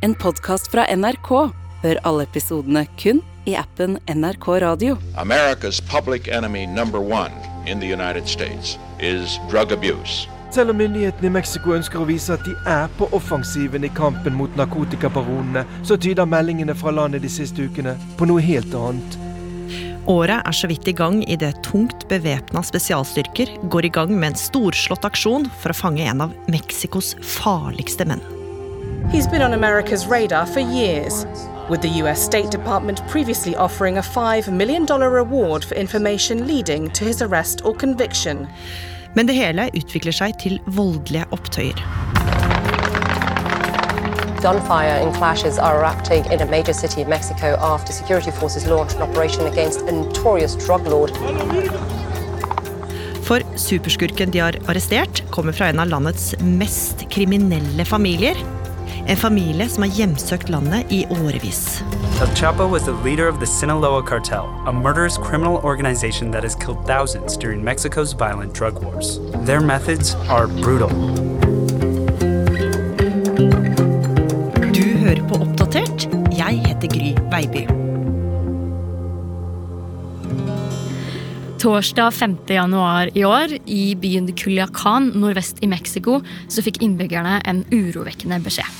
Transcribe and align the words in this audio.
en 0.00 0.14
podkast 0.14 0.70
fra 0.70 0.86
NRK. 0.96 1.30
Hør 1.82 2.00
alle 2.04 2.24
episodene 2.28 2.84
kun 3.00 3.22
i 3.48 3.54
appen 3.56 3.98
NRK 4.08 4.48
Radio. 4.64 4.98
America's 5.16 5.80
public 5.80 6.28
enemy 6.28 6.66
number 6.66 7.00
one 7.00 7.32
in 7.66 7.80
the 7.80 7.86
United 7.86 8.28
States 8.28 8.78
is 9.00 9.38
drug 9.50 9.72
abuse. 9.72 10.28
Selv 10.50 10.70
om 10.70 10.76
myndighetene 10.76 11.28
i 11.28 11.30
Mexico 11.30 11.76
ønsker 11.76 12.02
å 12.02 12.08
vise 12.08 12.34
at 12.34 12.42
de 12.44 12.56
er 12.68 12.90
på 12.98 13.06
offensiven 13.14 13.86
i 13.86 13.92
kampen 13.94 14.34
mot 14.34 14.56
narkotikabaronene, 14.58 15.62
så 15.86 15.96
tyder 15.96 16.26
meldingene 16.26 16.74
fra 16.74 16.90
landet 16.90 17.22
de 17.22 17.30
siste 17.30 17.68
ukene 17.70 17.94
på 18.18 18.26
noe 18.26 18.42
helt 18.42 18.74
annet. 18.74 19.20
Året 20.10 20.42
er 20.42 20.56
så 20.56 20.66
vidt 20.66 20.88
i 20.90 20.96
gang 20.96 21.20
idet 21.30 21.52
tungt 21.62 22.08
bevæpna 22.10 22.64
spesialstyrker 22.66 23.52
går 23.70 23.86
i 23.86 23.94
gang 23.94 24.16
med 24.16 24.32
en 24.32 24.42
storslått 24.42 25.06
aksjon 25.06 25.46
for 25.62 25.70
å 25.70 25.80
fange 25.84 26.02
en 26.02 26.26
av 26.26 26.34
Mexicos 26.50 27.14
farligste 27.36 28.08
menn. 28.10 28.24
He's 29.10 29.26
been 29.26 29.42
on 29.42 29.54
America's 29.54 30.06
radar 30.06 30.46
for 30.46 30.60
years, 30.60 31.26
with 31.68 31.82
the 31.82 31.88
US 32.00 32.22
State 32.22 32.52
Department 32.52 33.04
previously 33.08 33.56
offering 33.56 33.98
a 33.98 34.02
$5 34.02 34.52
million 34.52 34.86
reward 34.86 35.64
for 35.64 35.74
information 35.74 36.46
leading 36.46 36.88
to 36.90 37.04
his 37.04 37.20
arrest 37.20 37.64
or 37.64 37.74
conviction. 37.74 38.46
Men 39.16 39.26
det 39.26 39.34
hele 39.34 39.66
utvikler 39.74 40.14
seg 40.14 40.38
til 40.38 40.60
voldelige 40.66 41.24
opptøyer. 41.34 41.82
Gunfire 44.44 45.02
and 45.02 45.12
clashes 45.16 45.58
are 45.58 45.82
erupting 45.82 46.24
in 46.30 46.40
a 46.40 46.46
major 46.46 46.72
city 46.72 47.00
in 47.00 47.08
Mexico 47.08 47.56
after 47.58 47.92
security 47.92 48.30
forces 48.30 48.66
launched 48.66 48.96
an 48.96 49.02
operation 49.02 49.46
against 49.46 49.82
a 49.82 49.92
notorious 49.92 50.54
drug 50.54 50.86
lord. 50.86 51.10
For 53.26 53.42
superskurken 53.56 54.30
de 54.30 54.38
har 54.38 54.54
arrestert, 54.68 55.24
kommer 55.30 55.52
fra 55.52 55.68
en 55.68 55.82
av 55.82 55.90
landets 55.90 56.34
mest 56.38 57.08
kriminelle 57.10 57.84
familier. 57.84 58.38
En 59.10 59.16
familie 59.16 59.66
som 59.68 59.82
har 59.82 59.90
hjemsøkt 59.90 60.52
landet 60.54 60.92
i 60.94 61.00
årevis. 61.10 61.82
El 62.22 62.28
Chapo 62.38 62.68
was 62.70 62.84
the 62.84 62.94
leader 63.02 63.26
of 63.26 63.40
the 63.40 63.46
Sinaloa 63.46 64.02
cartel, 64.06 64.46
a 64.66 64.72
murderous 64.72 65.18
criminal 65.18 65.56
organization 65.64 66.30
that 66.30 66.44
has 66.44 66.54
killed 66.54 66.86
thousands 66.86 67.36
during 67.36 67.64
Mexico's 67.64 68.12
violent 68.12 68.54
drug 68.54 68.78
wars. 68.84 69.18
Their 69.46 69.60
methods 69.60 70.14
are 70.28 70.46
brutal. 70.46 70.90
Du 74.70 74.86
hører 75.02 75.28
på 75.28 75.42
Oppdatert. 75.42 76.06
Jeg 76.38 76.62
heter 76.66 76.88
Gry 76.94 77.10
Veiby. 77.34 77.66
Torsdag 81.58 82.14
5. 82.14 82.36
januar 82.48 83.10
i 83.14 83.24
år, 83.24 83.58
i 83.66 83.96
byen 83.98 84.30
Culiacán 84.32 85.10
nordvest 85.18 85.58
i 85.60 85.66
Mexico, 85.66 86.20
så 86.48 86.62
fikk 86.62 86.78
innbyggerne 86.80 87.40
en 87.44 87.64
urovekkende 87.74 88.38
beskjed. 88.46 88.79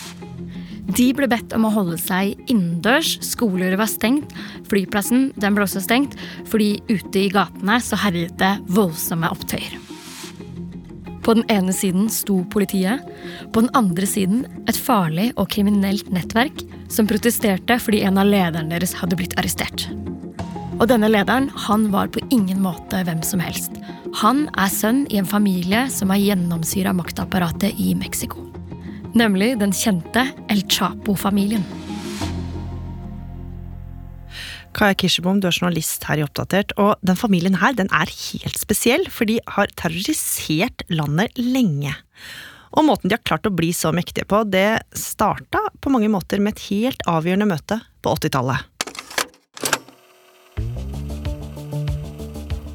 De 0.97 1.11
ble 1.15 1.29
bedt 1.31 1.53
om 1.55 1.67
å 1.69 1.73
holde 1.75 1.99
seg 2.01 2.39
innendørs. 2.51 3.19
Skoler 3.25 3.77
var 3.79 3.91
stengt. 3.91 4.33
Flyplassen 4.71 5.29
den 5.41 5.57
ble 5.57 5.67
også 5.67 5.83
stengt, 5.85 6.17
fordi 6.51 6.81
ute 6.91 7.27
i 7.27 7.31
gatene 7.33 7.79
så 7.85 7.99
herjet 8.01 8.35
det 8.41 8.57
voldsomme 8.73 9.31
opptøyer. 9.31 9.79
På 11.21 11.37
den 11.37 11.45
ene 11.53 11.73
siden 11.77 12.09
sto 12.11 12.41
politiet, 12.51 13.05
på 13.53 13.63
den 13.63 13.71
andre 13.77 14.09
siden 14.09 14.47
et 14.71 14.79
farlig 14.79 15.29
og 15.37 15.51
kriminelt 15.53 16.09
nettverk 16.11 16.65
som 16.91 17.07
protesterte 17.11 17.77
fordi 17.79 18.01
en 18.09 18.19
av 18.19 18.31
lederne 18.31 18.73
deres 18.73 18.97
hadde 18.99 19.21
blitt 19.21 19.37
arrestert. 19.39 19.87
Og 20.81 20.89
denne 20.89 21.11
lederen 21.13 21.51
han 21.69 21.91
var 21.93 22.09
på 22.09 22.25
ingen 22.33 22.63
måte 22.65 23.05
hvem 23.05 23.21
som 23.27 23.43
helst. 23.45 23.77
Han 24.25 24.47
er 24.59 24.73
sønn 24.73 25.05
i 25.13 25.21
en 25.21 25.29
familie 25.29 25.85
som 25.93 26.11
har 26.11 26.25
gjennomsyra 26.25 26.97
maktapparatet 26.97 27.77
i 27.79 27.93
Mexico. 27.95 28.50
Nemlig 29.11 29.57
den 29.59 29.73
kjente 29.75 30.23
El 30.49 30.63
Chapo-familien. 30.71 31.65
Kaja 34.71 34.95
Kirsebom, 34.95 35.41
du 35.43 35.49
er 35.49 35.57
journalist 35.57 36.05
her 36.07 36.21
i 36.21 36.23
Oppdatert, 36.23 36.71
og 36.79 36.95
den 37.03 37.19
familien 37.19 37.59
her 37.59 37.75
den 37.75 37.91
er 37.91 38.07
helt 38.07 38.59
spesiell, 38.61 39.09
for 39.11 39.27
de 39.27 39.41
har 39.57 39.73
terrorisert 39.75 40.85
landet 40.95 41.35
lenge. 41.41 41.91
Og 42.71 42.87
måten 42.87 43.11
de 43.11 43.17
har 43.19 43.25
klart 43.27 43.49
å 43.51 43.55
bli 43.55 43.73
så 43.75 43.91
mektige 43.91 44.29
på, 44.31 44.45
det 44.47 44.85
starta 44.95 45.65
på 45.83 45.91
mange 45.91 46.11
måter 46.13 46.39
med 46.39 46.55
et 46.55 46.69
helt 46.69 47.03
avgjørende 47.11 47.51
møte 47.51 47.81
på 47.99 48.15
80-tallet. 48.15 48.71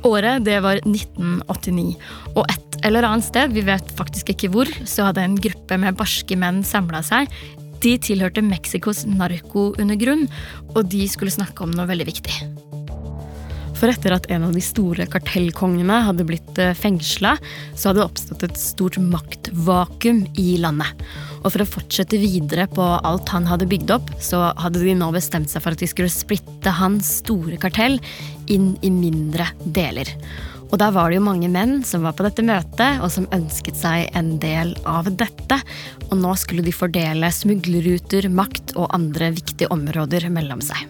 Året 0.06 0.44
det 0.46 0.60
var 0.62 0.84
1989, 0.84 1.96
og 2.36 2.44
et 2.44 2.65
eller 2.86 3.08
annet 3.08 3.26
sted, 3.26 3.54
vi 3.56 3.66
vet 3.66 3.88
faktisk 3.98 4.30
ikke 4.34 4.52
hvor, 4.54 4.70
så 4.86 5.10
hadde 5.10 5.24
en 5.26 5.40
gruppe 5.42 5.80
med 5.82 5.98
barske 5.98 6.38
menn 6.40 6.62
samla 6.66 7.02
seg. 7.06 7.32
De 7.84 7.96
tilhørte 8.02 8.44
Mexicos 8.46 9.04
narkoundergrunn, 9.10 10.28
og 10.76 10.86
de 10.94 11.06
skulle 11.10 11.34
snakke 11.34 11.66
om 11.66 11.74
noe 11.76 11.90
veldig 11.90 12.08
viktig. 12.08 12.38
For 13.76 13.92
etter 13.92 14.14
at 14.16 14.30
en 14.32 14.46
av 14.48 14.54
de 14.56 14.62
store 14.64 15.04
kartellkongene 15.12 15.98
hadde 16.08 16.26
blitt 16.28 16.60
fengsla, 16.80 17.36
så 17.76 17.90
hadde 17.90 18.00
det 18.00 18.06
oppstått 18.06 18.46
et 18.48 18.60
stort 18.60 18.98
maktvakuum 19.04 20.24
i 20.40 20.56
landet. 20.64 21.04
Og 21.44 21.52
for 21.52 21.62
å 21.62 21.68
fortsette 21.68 22.18
videre 22.22 22.70
på 22.72 22.86
alt 22.96 23.30
han 23.36 23.50
hadde 23.50 23.68
bygd 23.70 23.92
opp, 23.98 24.10
så 24.24 24.48
hadde 24.62 24.82
de 24.86 24.96
nå 24.98 25.12
bestemt 25.14 25.52
seg 25.52 25.66
for 25.66 25.76
at 25.76 25.84
de 25.84 25.92
skulle 25.92 26.14
splitte 26.14 26.74
hans 26.80 27.18
store 27.20 27.60
kartell 27.62 28.00
inn 28.48 28.74
i 28.82 28.94
mindre 28.94 29.52
deler. 29.76 30.16
Og 30.72 30.80
da 30.82 30.90
var 30.92 31.12
det 31.12 31.20
jo 31.20 31.26
mange 31.28 31.50
menn 31.52 31.78
som 31.88 32.04
var 32.06 32.16
på 32.18 32.26
dette 32.26 32.44
møtet, 32.46 33.00
og 33.04 33.12
som 33.14 33.30
ønsket 33.36 33.78
seg 33.80 34.10
en 34.18 34.36
del 34.42 34.74
av 34.90 35.08
dette. 35.14 35.60
Og 36.10 36.18
nå 36.20 36.34
skulle 36.40 36.66
de 36.66 36.74
fordele 36.76 37.30
smuglerruter, 37.32 38.28
makt 38.34 38.76
og 38.76 38.90
andre 38.96 39.32
viktige 39.38 39.72
områder 39.74 40.28
mellom 40.34 40.64
seg. 40.66 40.90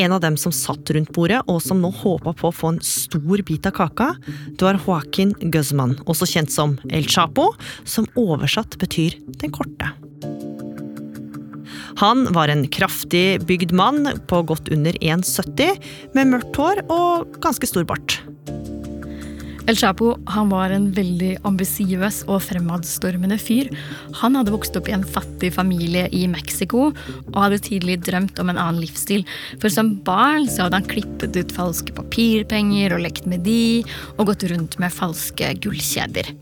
En 0.00 0.14
av 0.16 0.22
dem 0.24 0.38
som 0.40 0.52
satt 0.56 0.88
rundt 0.96 1.12
bordet, 1.12 1.42
og 1.46 1.60
som 1.60 1.82
nå 1.82 1.90
håpa 1.92 2.32
på 2.32 2.48
å 2.48 2.54
få 2.56 2.72
en 2.72 2.80
stor 2.86 3.42
bit 3.44 3.68
av 3.68 3.76
kaka, 3.76 4.14
det 4.56 4.64
var 4.64 4.80
Joaquin 4.80 5.34
Guzman, 5.52 5.98
også 6.08 6.30
kjent 6.30 6.54
som 6.54 6.78
El 6.88 7.04
Chapo, 7.04 7.50
som 7.84 8.08
oversatt 8.16 8.78
betyr 8.80 9.18
Den 9.42 9.52
korte. 9.52 9.92
Han 12.00 12.24
var 12.32 12.48
en 12.48 12.64
kraftig 12.72 13.42
bygd 13.46 13.74
mann 13.76 14.08
på 14.26 14.40
godt 14.48 14.72
under 14.72 14.96
1,70, 15.04 15.76
med 16.16 16.32
mørkt 16.32 16.56
hår 16.56 16.84
og 16.88 17.36
ganske 17.44 17.68
stor 17.68 17.84
bart. 17.88 18.21
El 19.70 19.76
Chapo 19.78 20.16
han 20.34 20.48
var 20.50 20.72
en 20.74 20.88
veldig 20.94 21.36
ambisiøs 21.46 22.24
og 22.26 22.40
fremadstormende 22.42 23.36
fyr. 23.38 23.68
Han 24.18 24.34
hadde 24.34 24.54
vokst 24.54 24.74
opp 24.78 24.90
i 24.90 24.94
en 24.96 25.04
fattig 25.06 25.52
familie 25.54 26.08
i 26.10 26.24
Mexico 26.30 26.88
og 26.88 27.38
hadde 27.38 27.60
tidlig 27.68 28.00
drømt 28.02 28.40
om 28.42 28.50
en 28.50 28.58
annen 28.58 28.82
livsstil. 28.82 29.22
For 29.62 29.70
som 29.70 29.94
barn 30.02 30.48
så 30.50 30.66
hadde 30.66 30.80
han 30.80 30.90
klippet 30.90 31.38
ut 31.38 31.54
falske 31.54 31.94
papirpenger 31.94 32.96
og 32.96 33.04
lekt 33.06 33.30
med 33.30 33.46
de, 33.46 33.84
og 34.18 34.32
gått 34.32 34.48
rundt 34.50 34.80
med 34.82 34.94
falske 34.94 35.54
gullkjeder. 35.62 36.34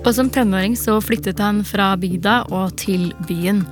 Og 0.00 0.10
som 0.16 0.32
tenåring 0.32 0.78
så 0.80 0.96
flyttet 1.04 1.44
han 1.44 1.60
fra 1.68 1.92
bygda 2.00 2.46
og 2.48 2.78
til 2.80 3.10
byen. 3.28 3.64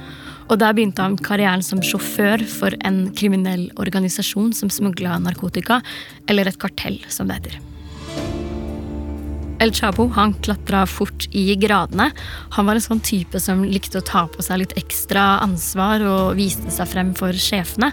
Og 0.53 0.59
der 0.61 0.77
begynte 0.77 1.05
han 1.05 1.17
karrieren 1.17 1.65
som 1.65 1.81
sjåfør 1.81 2.45
for 2.61 2.77
en 2.85 3.07
kriminell 3.17 3.71
organisasjon 3.81 4.53
som 4.57 4.73
smugla 4.73 5.17
narkotika, 5.25 5.81
eller 6.29 6.51
et 6.51 6.61
kartell, 6.61 7.01
som 7.09 7.33
det 7.33 7.41
heter. 7.41 7.72
El 9.63 9.71
Chapo 9.71 10.09
han 10.17 10.33
klatra 10.43 10.83
fort 10.91 11.29
i 11.31 11.55
gradene. 11.55 12.09
Han 12.57 12.67
var 12.67 12.75
en 12.75 12.83
sånn 12.83 13.03
type 13.05 13.39
som 13.39 13.63
likte 13.63 14.01
å 14.01 14.07
ta 14.07 14.25
på 14.27 14.43
seg 14.43 14.59
litt 14.59 14.75
ekstra 14.81 15.37
ansvar 15.45 16.03
og 16.03 16.35
viste 16.41 16.73
seg 16.75 16.91
frem 16.91 17.13
for 17.15 17.37
sjefene. 17.39 17.93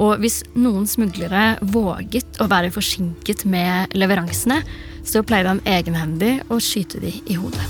Og 0.00 0.22
hvis 0.22 0.40
noen 0.56 0.86
smuglere 0.88 1.58
våget 1.74 2.40
å 2.40 2.48
være 2.48 2.72
forsinket 2.72 3.44
med 3.44 3.92
leveransene, 3.92 4.62
så 5.04 5.20
pleide 5.20 5.52
han 5.52 5.60
egenhendig 5.68 6.38
å 6.48 6.56
skyte 6.64 7.02
de 7.04 7.12
i 7.28 7.36
hodet. 7.36 7.68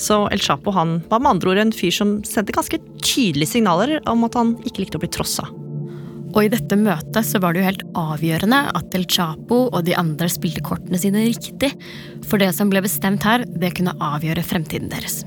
Så 0.00 0.22
El 0.32 0.40
Chapo 0.40 0.72
han 0.72 1.02
var 1.10 1.20
med 1.20 1.34
andre 1.34 1.52
ord 1.52 1.64
en 1.66 1.76
fyr 1.76 1.92
som 1.92 2.20
sendte 2.24 2.56
ganske 2.56 2.80
tydelige 3.02 3.58
signaler 3.58 3.98
om 4.08 4.24
at 4.24 4.38
han 4.38 4.56
ikke 4.64 4.86
likte 4.86 4.96
å 4.96 5.04
bli 5.04 5.12
trossa. 5.12 5.50
Og 6.34 6.44
i 6.44 6.50
dette 6.52 6.76
møtet 6.76 7.24
så 7.24 7.40
var 7.40 7.54
det 7.54 7.62
jo 7.62 7.68
helt 7.70 7.84
avgjørende 7.98 8.60
at 8.76 8.94
El 8.96 9.06
Chapo 9.08 9.64
og 9.68 9.80
de 9.86 9.96
andre 9.96 10.28
spilte 10.32 10.62
kortene 10.64 11.00
sine 11.00 11.24
riktig. 11.24 11.72
For 12.28 12.40
det 12.40 12.52
som 12.56 12.70
ble 12.72 12.82
bestemt 12.84 13.24
her, 13.26 13.46
det 13.48 13.74
kunne 13.78 13.96
avgjøre 13.96 14.44
fremtiden 14.44 14.92
deres. 14.92 15.22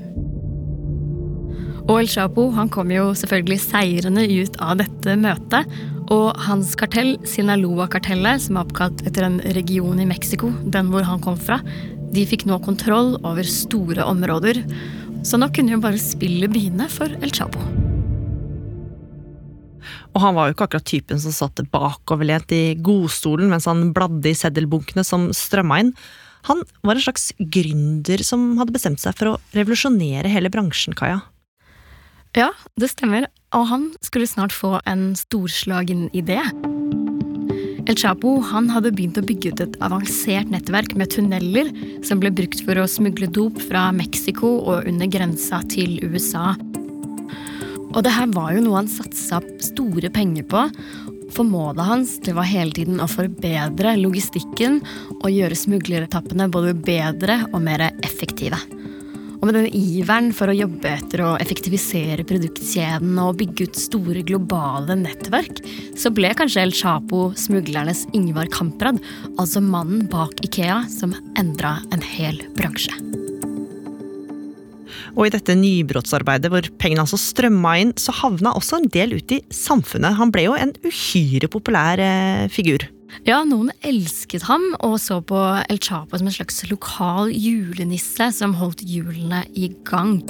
Og 1.88 1.96
El 1.98 2.10
Chapo 2.10 2.46
han 2.54 2.70
kom 2.70 2.92
jo 2.94 3.10
selvfølgelig 3.18 3.58
seirende 3.64 4.26
ut 4.30 4.58
av 4.62 4.78
dette 4.80 5.16
møtet. 5.18 5.78
Og 6.12 6.36
hans 6.46 6.74
kartell, 6.78 7.16
Sinaloa-kartellet, 7.26 8.44
som 8.44 8.58
er 8.58 8.66
oppkalt 8.66 9.02
etter 9.08 9.26
en 9.26 9.40
region 9.56 9.98
i 10.02 10.06
Mexico, 10.08 10.52
den 10.74 10.92
hvor 10.92 11.06
han 11.08 11.22
kom 11.24 11.38
fra, 11.40 11.58
de 12.12 12.26
fikk 12.28 12.44
nå 12.46 12.60
kontroll 12.62 13.16
over 13.24 13.46
store 13.48 14.04
områder. 14.04 14.60
Så 15.26 15.40
nå 15.40 15.50
kunne 15.54 15.74
jo 15.74 15.82
bare 15.82 16.02
spillet 16.02 16.52
begynne 16.52 16.90
for 16.92 17.10
El 17.22 17.34
Chapo. 17.34 17.91
Og 20.12 20.20
han 20.20 20.36
var 20.36 20.48
jo 20.48 20.56
ikke 20.56 20.66
akkurat 20.68 20.88
typen 20.88 21.20
som 21.22 21.34
satt 21.34 21.62
bakoverlent 21.72 22.52
i 22.52 22.76
godstolen 22.84 23.48
mens 23.52 23.68
han 23.70 23.90
bladde 23.96 24.28
i 24.28 24.36
seddelbunkene 24.36 25.04
som 25.06 25.30
strømma 25.36 25.80
inn. 25.82 25.94
Han 26.50 26.64
var 26.82 26.98
en 26.98 27.04
slags 27.04 27.30
gründer 27.38 28.24
som 28.26 28.56
hadde 28.58 28.74
bestemt 28.74 29.00
seg 29.00 29.16
for 29.18 29.32
å 29.32 29.38
revolusjonere 29.54 30.30
hele 30.32 30.50
bransjen, 30.52 30.96
Kaja. 30.98 31.20
Ja, 32.36 32.50
det 32.80 32.88
stemmer, 32.88 33.28
og 33.52 33.66
han 33.68 33.90
skulle 34.04 34.28
snart 34.28 34.54
få 34.56 34.78
en 34.88 35.12
storslagen 35.18 36.08
idé. 36.16 36.40
El 37.82 37.98
Chapo 37.98 38.36
han 38.46 38.70
hadde 38.72 38.92
begynt 38.94 39.18
å 39.18 39.24
bygge 39.26 39.52
ut 39.52 39.62
et 39.64 39.78
avansert 39.84 40.50
nettverk 40.52 40.94
med 40.98 41.12
tunneler 41.12 41.72
som 42.06 42.22
ble 42.22 42.30
brukt 42.32 42.62
for 42.64 42.78
å 42.78 42.88
smugle 42.88 43.28
dop 43.28 43.58
fra 43.68 43.88
Mexico 43.94 44.54
og 44.62 44.88
under 44.88 45.10
grensa 45.10 45.60
til 45.72 45.98
USA. 46.06 46.52
Og 47.92 48.02
det 48.04 48.12
her 48.14 48.30
var 48.32 48.52
jo 48.54 48.62
noe 48.64 48.80
han 48.80 48.90
satsa 48.90 49.42
store 49.62 50.10
penger 50.12 50.46
på. 50.48 50.66
For 51.32 51.48
målet 51.48 51.86
hans 51.88 52.18
det 52.24 52.34
var 52.36 52.48
hele 52.48 52.74
tiden 52.76 53.00
å 53.00 53.08
forbedre 53.08 53.96
logistikken 54.00 54.80
og 55.22 55.32
gjøre 55.32 55.56
smugleretappene 55.56 56.50
både 56.52 56.76
bedre 56.76 57.42
og 57.52 57.60
mer 57.64 57.88
effektive. 58.04 58.58
Og 59.42 59.48
med 59.48 59.56
den 59.58 59.72
iveren 59.74 60.28
for 60.36 60.52
å 60.52 60.54
jobbe 60.54 60.86
etter 60.86 61.24
å 61.24 61.32
effektivisere 61.42 62.22
produktkjeden 62.28 63.16
og 63.18 63.40
bygge 63.40 63.66
ut 63.66 63.80
store 63.80 64.22
globale 64.28 64.94
nettverk, 65.00 65.64
så 65.98 66.12
ble 66.14 66.30
kanskje 66.38 66.62
El 66.62 66.76
Chapo 66.78 67.24
smuglernes 67.34 68.04
Ingvar 68.14 68.52
Kamprad, 68.54 69.02
altså 69.34 69.64
mannen 69.64 70.06
bak 70.12 70.38
Ikea, 70.46 70.84
som 70.92 71.16
endra 71.34 71.80
en 71.90 72.06
hel 72.14 72.38
bransje. 72.54 73.21
Og 75.12 75.26
i 75.26 75.32
dette 75.34 75.56
nybrottsarbeidet 75.58 76.50
hvor 76.52 76.66
pengene 76.80 77.04
altså 77.04 77.20
strømma 77.20 77.76
inn, 77.82 77.92
så 78.00 78.14
havna 78.22 78.54
også 78.56 78.80
en 78.80 78.90
del 78.92 79.18
ut 79.18 79.36
i 79.36 79.42
samfunnet. 79.52 80.16
Han 80.18 80.32
ble 80.32 80.46
jo 80.48 80.56
en 80.56 80.72
uhyre 80.86 81.50
populær 81.52 82.00
eh, 82.00 82.48
figur. 82.52 82.88
Ja, 83.28 83.42
noen 83.44 83.68
elsket 83.84 84.46
ham 84.48 84.62
og 84.80 84.96
så 85.02 85.20
på 85.20 85.38
El 85.68 85.80
Chapo 85.84 86.16
som 86.16 86.30
en 86.30 86.34
slags 86.34 86.62
lokal 86.70 87.28
julenisse 87.36 88.30
som 88.32 88.56
holdt 88.56 88.80
hjulene 88.88 89.44
i 89.52 89.68
gang. 89.88 90.22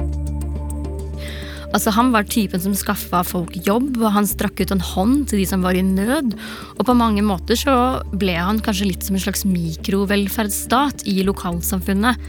Altså, 1.72 1.90
Han 1.90 2.10
var 2.12 2.28
typen 2.28 2.60
som 2.60 2.74
skaffa 2.76 3.22
folk 3.24 3.54
jobb, 3.64 3.96
og 4.02 4.12
han 4.12 4.28
strakk 4.28 4.60
ut 4.60 4.74
en 4.74 4.82
hånd 4.92 5.28
til 5.30 5.40
de 5.40 5.46
som 5.48 5.62
var 5.64 5.72
i 5.78 5.84
nød. 5.84 6.34
Og 6.76 6.84
på 6.84 6.96
mange 6.96 7.24
måter 7.24 7.56
så 7.56 7.74
ble 8.12 8.36
han 8.36 8.60
kanskje 8.60 8.90
litt 8.90 9.06
som 9.06 9.16
en 9.16 9.24
slags 9.24 9.46
mikrovelferdsstat 9.48 11.06
i 11.08 11.22
lokalsamfunnet. 11.24 12.20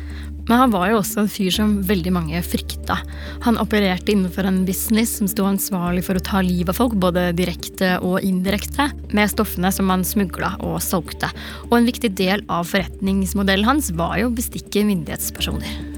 Men 0.48 0.60
han 0.60 0.74
var 0.74 0.90
jo 0.92 0.98
også 1.00 1.22
en 1.24 1.32
fyr 1.32 1.54
som 1.56 1.78
veldig 1.88 2.12
mange 2.16 2.42
frykta. 2.44 2.98
Han 3.46 3.60
opererte 3.62 4.12
innenfor 4.12 4.48
en 4.48 4.64
business 4.68 5.16
som 5.20 5.30
sto 5.32 5.46
ansvarlig 5.48 6.04
for 6.08 6.20
å 6.20 6.24
ta 6.24 6.42
livet 6.44 6.74
av 6.74 6.82
folk, 6.82 6.98
både 7.00 7.30
direkte 7.38 7.96
og 8.04 8.20
indirekte, 8.28 8.90
med 9.16 9.32
stoffene 9.32 9.72
som 9.72 9.92
han 9.94 10.04
smugla 10.08 10.58
og 10.66 10.82
solgte. 10.84 11.32
Og 11.70 11.78
en 11.80 11.88
viktig 11.88 12.12
del 12.20 12.44
av 12.52 12.68
forretningsmodellen 12.74 13.70
hans 13.72 13.94
var 13.96 14.18
jo 14.20 14.30
å 14.30 14.36
bestikke 14.36 14.84
myndighetspersoner. 14.90 15.92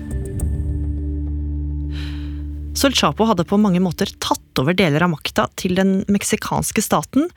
Sol 2.76 2.94
Chapo 2.94 3.26
hadde 3.26 3.48
på 3.48 3.58
mange 3.58 3.80
måter 3.82 4.10
tatt 4.22 4.60
over 4.62 4.76
deler 4.78 5.06
av 5.06 5.14
makta 5.14 5.48
til 5.58 5.78
den 5.80 6.02
meksikanske 6.12 6.84
staten, 6.84 7.32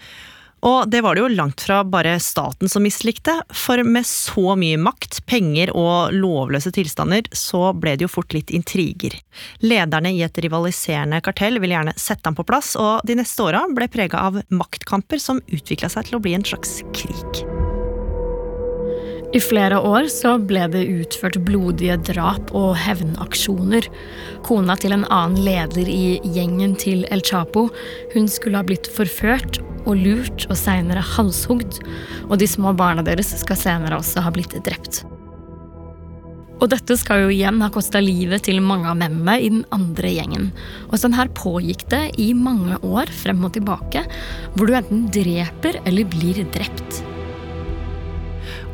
og 0.66 0.90
det 0.90 1.02
var 1.04 1.14
det 1.14 1.22
jo 1.22 1.30
langt 1.32 1.62
fra 1.66 1.82
bare 1.86 2.16
staten 2.22 2.70
som 2.70 2.82
mislikte, 2.86 3.34
for 3.54 3.82
med 3.86 4.06
så 4.06 4.56
mye 4.58 4.78
makt, 4.80 5.20
penger 5.28 5.72
og 5.76 6.14
lovløse 6.16 6.72
tilstander, 6.74 7.28
så 7.32 7.72
ble 7.78 7.96
det 7.96 8.08
jo 8.08 8.12
fort 8.12 8.34
litt 8.34 8.50
intriger. 8.54 9.18
Lederne 9.62 10.12
i 10.14 10.24
et 10.26 10.42
rivaliserende 10.42 11.22
kartell 11.24 11.60
ville 11.62 11.76
gjerne 11.76 11.96
sette 11.98 12.26
ham 12.28 12.38
på 12.38 12.46
plass, 12.48 12.74
og 12.78 13.06
de 13.08 13.18
neste 13.18 13.44
åra 13.44 13.64
ble 13.74 13.90
prega 13.92 14.26
av 14.30 14.42
maktkamper 14.48 15.22
som 15.22 15.42
utvikla 15.46 15.92
seg 15.92 16.10
til 16.10 16.18
å 16.18 16.24
bli 16.24 16.36
en 16.38 16.46
slags 16.46 16.80
krig. 16.96 17.57
I 19.28 19.40
flere 19.44 19.76
år 19.84 20.06
så 20.08 20.38
ble 20.40 20.62
det 20.72 20.86
utført 20.88 21.36
blodige 21.44 21.98
drap 22.08 22.48
og 22.56 22.70
hevnaksjoner. 22.80 23.84
Kona 24.46 24.76
til 24.80 24.94
en 24.96 25.04
annen 25.12 25.42
leder 25.44 25.90
i 25.92 26.16
gjengen 26.24 26.72
til 26.80 27.04
El 27.12 27.20
Chapo 27.20 27.66
hun 28.14 28.30
skulle 28.32 28.56
ha 28.56 28.64
blitt 28.64 28.88
forført 28.88 29.60
og 29.84 30.00
lurt 30.00 30.46
og 30.48 30.56
seinere 30.56 31.04
halshugd. 31.04 31.82
Og 32.30 32.38
de 32.40 32.48
små 32.48 32.72
barna 32.78 33.04
deres 33.04 33.34
skal 33.42 33.60
senere 33.60 34.00
også 34.00 34.24
ha 34.24 34.32
blitt 34.32 34.56
drept. 34.64 35.02
Og 36.58 36.72
dette 36.72 36.96
skal 36.98 37.26
jo 37.26 37.28
igjen 37.30 37.60
ha 37.62 37.68
kosta 37.70 38.00
livet 38.02 38.46
til 38.48 38.62
mange 38.64 38.88
av 38.88 38.96
mennene 38.98 39.36
i 39.44 39.52
den 39.52 39.62
andre 39.76 40.08
gjengen. 40.10 40.48
Og 40.88 40.96
sånn 41.04 41.14
her 41.14 41.28
pågikk 41.36 41.84
det 41.92 42.02
i 42.16 42.32
mange 42.34 42.80
år 42.80 43.12
frem 43.20 43.44
og 43.44 43.52
tilbake, 43.60 44.08
hvor 44.56 44.66
du 44.66 44.74
enten 44.80 45.06
dreper 45.12 45.82
eller 45.84 46.08
blir 46.16 46.42
drept. 46.56 47.04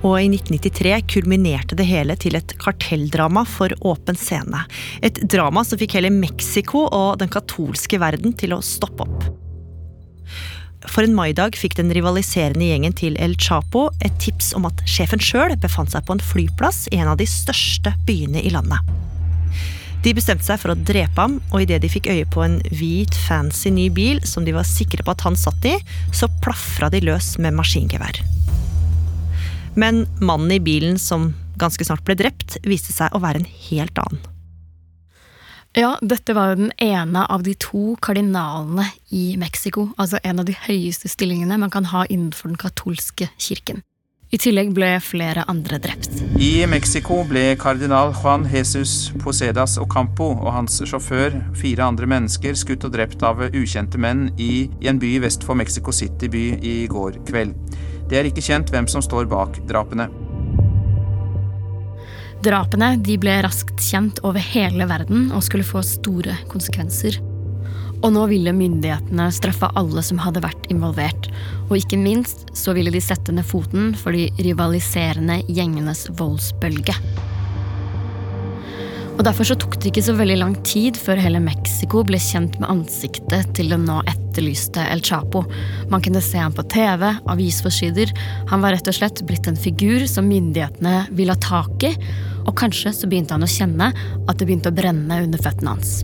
Og 0.05 0.19
i 0.21 0.27
1993 0.29 0.99
kulminerte 1.15 1.77
det 1.79 1.87
hele 1.89 2.17
til 2.21 2.37
et 2.37 2.53
kartelldrama 2.61 3.47
for 3.49 3.73
åpen 3.89 4.19
scene. 4.21 4.67
Et 5.01 5.23
drama 5.33 5.65
som 5.65 5.81
fikk 5.81 5.97
hele 5.97 6.13
Mexico 6.13 6.85
og 6.91 7.23
den 7.23 7.33
katolske 7.33 8.01
verden 8.03 8.37
til 8.37 8.53
å 8.53 8.61
stoppe 8.65 9.07
opp. 9.07 9.25
For 10.85 11.07
en 11.07 11.17
maidag 11.17 11.57
fikk 11.57 11.79
den 11.79 11.93
rivaliserende 11.97 12.69
gjengen 12.69 12.93
til 12.97 13.17
El 13.17 13.39
Chapo 13.41 13.87
et 14.05 14.19
tips 14.21 14.53
om 14.59 14.69
at 14.69 14.85
sjefen 14.85 15.23
sjøl 15.23 15.57
befant 15.63 15.95
seg 15.95 16.05
på 16.05 16.19
en 16.19 16.23
flyplass 16.23 16.85
i 16.93 17.01
en 17.01 17.09
av 17.15 17.17
de 17.21 17.29
største 17.29 17.95
byene 18.05 18.45
i 18.45 18.53
landet. 18.53 18.85
De 20.05 20.13
bestemte 20.13 20.45
seg 20.45 20.61
for 20.61 20.75
å 20.75 20.77
drepe 20.77 21.17
ham, 21.17 21.39
og 21.49 21.65
idet 21.65 21.81
de 21.81 21.89
fikk 21.89 22.11
øye 22.13 22.29
på 22.29 22.45
en 22.45 22.59
hvit, 22.69 23.17
fancy 23.25 23.73
ny 23.73 23.89
bil 23.89 24.21
som 24.29 24.45
de 24.45 24.53
var 24.53 24.69
sikre 24.69 25.01
på 25.01 25.17
at 25.17 25.25
han 25.25 25.41
satt 25.41 25.65
i, 25.65 25.79
så 26.13 26.29
plafra 26.45 26.93
de 26.93 27.01
løs 27.09 27.39
med 27.41 27.57
maskingevær. 27.57 28.21
Men 29.77 30.05
mannen 30.21 30.53
i 30.55 30.61
bilen 30.63 30.99
som 30.99 31.33
ganske 31.59 31.85
snart 31.87 32.05
ble 32.07 32.17
drept, 32.19 32.59
viste 32.67 32.95
seg 32.95 33.15
å 33.15 33.23
være 33.23 33.43
en 33.43 33.51
helt 33.69 33.99
annen. 33.99 34.23
Ja, 35.75 35.97
dette 35.99 36.37
var 36.37 36.53
jo 36.53 36.61
den 36.61 36.75
ene 36.79 37.25
av 37.27 37.43
de 37.43 37.57
to 37.59 37.97
kardinalene 38.03 38.87
i 39.11 39.33
Mexico. 39.41 39.89
Altså 39.99 40.21
en 40.23 40.39
av 40.39 40.47
de 40.47 40.55
høyeste 40.69 41.11
stillingene 41.11 41.59
man 41.59 41.73
kan 41.75 41.91
ha 41.91 42.05
innenfor 42.07 42.53
den 42.53 42.61
katolske 42.63 43.27
kirken. 43.43 43.83
I 44.35 44.39
tillegg 44.39 44.71
ble 44.75 44.89
flere 45.03 45.45
andre 45.51 45.79
drept. 45.83 46.15
I 46.43 46.65
Mexico 46.71 47.21
ble 47.27 47.43
kardinal 47.59 48.15
Juan 48.17 48.47
Jesus 48.51 49.13
Posedas 49.23 49.77
Ocampo 49.83 50.31
og 50.33 50.49
hans 50.57 50.81
sjåfør, 50.87 51.37
fire 51.59 51.87
andre 51.87 52.09
mennesker, 52.11 52.55
skutt 52.59 52.87
og 52.87 52.95
drept 52.95 53.23
av 53.27 53.45
ukjente 53.51 54.01
menn 54.01 54.29
i, 54.39 54.67
i 54.83 54.91
en 54.91 54.99
by 55.03 55.17
vest 55.27 55.47
for 55.47 55.59
Mexico 55.59 55.95
City 55.95 56.31
by 56.31 56.45
i 56.63 56.77
går 56.91 57.21
kveld. 57.29 57.55
Det 58.11 58.21
er 58.21 58.29
ikke 58.29 58.45
kjent 58.45 58.71
hvem 58.73 58.89
som 58.91 59.03
står 59.05 59.29
bak 59.31 59.59
drapene. 59.69 60.11
Drapene 62.45 62.91
de 63.01 63.15
ble 63.17 63.39
raskt 63.45 63.79
kjent 63.81 64.19
over 64.27 64.43
hele 64.53 64.85
verden 64.91 65.31
og 65.33 65.45
skulle 65.47 65.65
få 65.65 65.81
store 65.87 66.37
konsekvenser. 66.51 67.17
Og 68.05 68.11
nå 68.13 68.27
ville 68.29 68.53
myndighetene 68.53 69.31
straffe 69.33 69.71
alle 69.81 70.03
som 70.05 70.21
hadde 70.21 70.43
vært 70.45 70.67
involvert. 70.73 71.31
Og 71.71 71.79
ikke 71.79 71.97
minst 71.97 72.51
så 72.53 72.75
ville 72.77 72.93
de 72.93 73.01
sette 73.01 73.33
ned 73.33 73.49
foten 73.49 73.95
for 73.97 74.13
de 74.13 74.29
rivaliserende 74.45 75.41
gjengenes 75.49 76.05
voldsbølge. 76.19 76.99
Og 79.15 79.23
Derfor 79.23 79.47
så 79.47 79.55
tok 79.59 79.77
det 79.79 79.93
ikke 79.93 80.03
så 80.09 80.15
veldig 80.19 80.37
lang 80.41 80.55
tid 80.67 80.99
før 80.99 81.21
hele 81.23 81.41
Mexico 81.43 82.03
ble 82.07 82.19
kjent 82.21 82.57
med 82.59 82.71
ansiktet 82.73 83.53
til 83.57 83.71
den 83.71 83.87
nå 83.87 84.01
etterlyste 84.11 84.83
El 84.91 85.05
Chapo. 85.07 85.45
Man 85.93 86.03
kunne 86.03 86.23
se 86.25 86.41
ham 86.43 86.55
på 86.55 86.65
TV, 86.73 87.07
avisforsider. 87.31 88.11
Han 88.51 88.65
var 88.65 88.75
rett 88.75 88.91
og 88.91 88.99
slett 88.99 89.23
blitt 89.29 89.47
en 89.51 89.61
figur 89.61 90.03
som 90.11 90.27
myndighetene 90.29 91.05
ville 91.15 91.37
ha 91.37 91.45
tak 91.47 91.87
i. 91.87 91.95
Og 92.45 92.57
kanskje 92.59 92.93
så 92.97 93.09
begynte 93.11 93.39
han 93.39 93.47
å 93.47 93.55
kjenne 93.55 93.93
at 93.95 94.35
det 94.35 94.49
begynte 94.49 94.75
å 94.75 94.77
brenne 94.77 95.23
under 95.29 95.47
føttene 95.47 95.77
hans. 95.77 96.03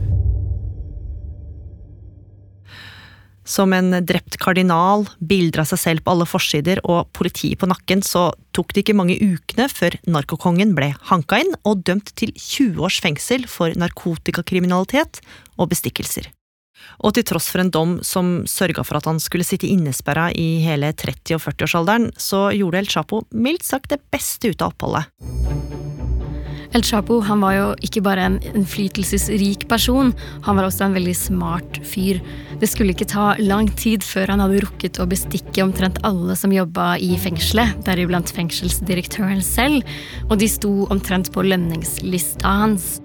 Som 3.50 3.72
en 3.74 3.90
drept 4.06 4.36
kardinal, 4.38 5.08
bilder 5.18 5.64
av 5.64 5.70
seg 5.72 5.80
selv 5.82 6.04
på 6.06 6.12
alle 6.14 6.26
forsider 6.28 6.78
og 6.86 7.08
politiet 7.16 7.58
på 7.58 7.66
nakken, 7.70 8.04
så 8.06 8.28
tok 8.54 8.74
det 8.74 8.84
ikke 8.84 8.94
mange 9.00 9.16
ukene 9.18 9.66
før 9.72 9.96
narkokongen 10.06 10.76
ble 10.76 10.92
hanka 11.10 11.40
inn 11.42 11.56
og 11.66 11.82
dømt 11.88 12.12
til 12.20 12.30
20 12.36 12.78
års 12.86 13.00
fengsel 13.02 13.48
for 13.50 13.74
narkotikakriminalitet 13.80 15.18
og 15.58 15.72
bestikkelser. 15.74 16.30
Og 17.02 17.16
til 17.16 17.26
tross 17.26 17.50
for 17.50 17.64
en 17.64 17.74
dom 17.74 17.98
som 18.06 18.44
sørga 18.48 18.86
for 18.86 19.00
at 19.00 19.10
han 19.10 19.18
skulle 19.20 19.44
sitte 19.44 19.68
innesperra 19.68 20.30
i 20.30 20.62
hele 20.64 20.94
30- 20.94 21.36
og 21.36 21.42
40-årsalderen, 21.48 22.10
så 22.16 22.48
gjorde 22.54 22.84
El 22.84 22.88
Chapo 22.92 23.24
mildt 23.34 23.66
sagt 23.66 23.90
det 23.90 24.00
beste 24.14 24.54
ut 24.54 24.62
av 24.62 24.76
oppholdet. 24.76 25.89
El 26.70 26.84
Chapo 26.86 27.16
han 27.26 27.40
var 27.42 27.54
jo 27.56 27.70
ikke 27.82 28.02
bare 28.06 28.28
en 28.28 28.36
innflytelsesrik 28.52 29.64
person, 29.70 30.12
han 30.46 30.58
var 30.58 30.68
også 30.68 30.86
en 30.86 30.94
veldig 30.94 31.14
smart 31.18 31.80
fyr. 31.82 32.20
Det 32.60 32.68
skulle 32.70 32.94
ikke 32.94 33.08
ta 33.10 33.32
lang 33.42 33.66
tid 33.74 34.06
før 34.06 34.30
han 34.30 34.42
hadde 34.44 34.60
rukket 34.62 35.00
å 35.02 35.08
bestikke 35.10 35.64
omtrent 35.64 35.98
alle 36.06 36.36
som 36.38 36.54
jobba 36.54 36.92
i 37.02 37.16
fengselet, 37.18 37.80
deriblant 37.88 38.30
fengselsdirektøren 38.36 39.42
selv, 39.42 39.82
og 40.28 40.38
de 40.38 40.50
sto 40.50 40.72
omtrent 40.94 41.32
på 41.34 41.42
lønningslista 41.48 42.54
hans. 42.62 43.00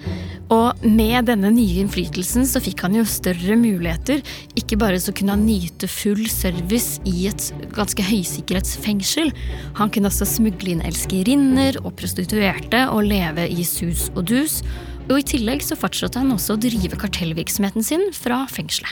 Og 0.53 0.83
med 0.85 1.25
denne 1.25 1.49
nye 1.49 1.79
innflytelsen 1.81 2.45
så 2.45 2.61
fikk 2.61 2.83
han 2.85 2.99
jo 2.99 3.05
større 3.09 3.55
muligheter. 3.57 4.21
Ikke 4.59 4.77
bare 4.77 4.99
så 5.01 5.13
kunne 5.15 5.33
han 5.33 5.45
nyte 5.47 5.89
full 5.89 6.21
service 6.29 6.99
i 7.09 7.25
et 7.31 7.47
ganske 7.73 8.05
høysikkerhetsfengsel. 8.05 9.31
Han 9.79 9.89
kunne 9.89 10.11
også 10.11 10.27
smugle 10.35 10.75
inn 10.75 10.83
elskerinner 10.85 11.79
og 11.81 11.95
prostituerte 11.97 12.83
og 12.93 13.07
leve 13.09 13.47
i 13.49 13.54
sus 13.63 14.09
og 14.15 14.25
dus. 14.27 14.59
Og 15.05 15.21
I 15.21 15.27
tillegg 15.35 15.63
så 15.63 15.77
fortsatte 15.79 16.19
han 16.19 16.33
også 16.33 16.57
å 16.57 16.59
drive 16.59 16.97
kartellvirksomheten 16.99 17.85
sin 17.85 18.09
fra 18.11 18.43
fengselet. 18.51 18.91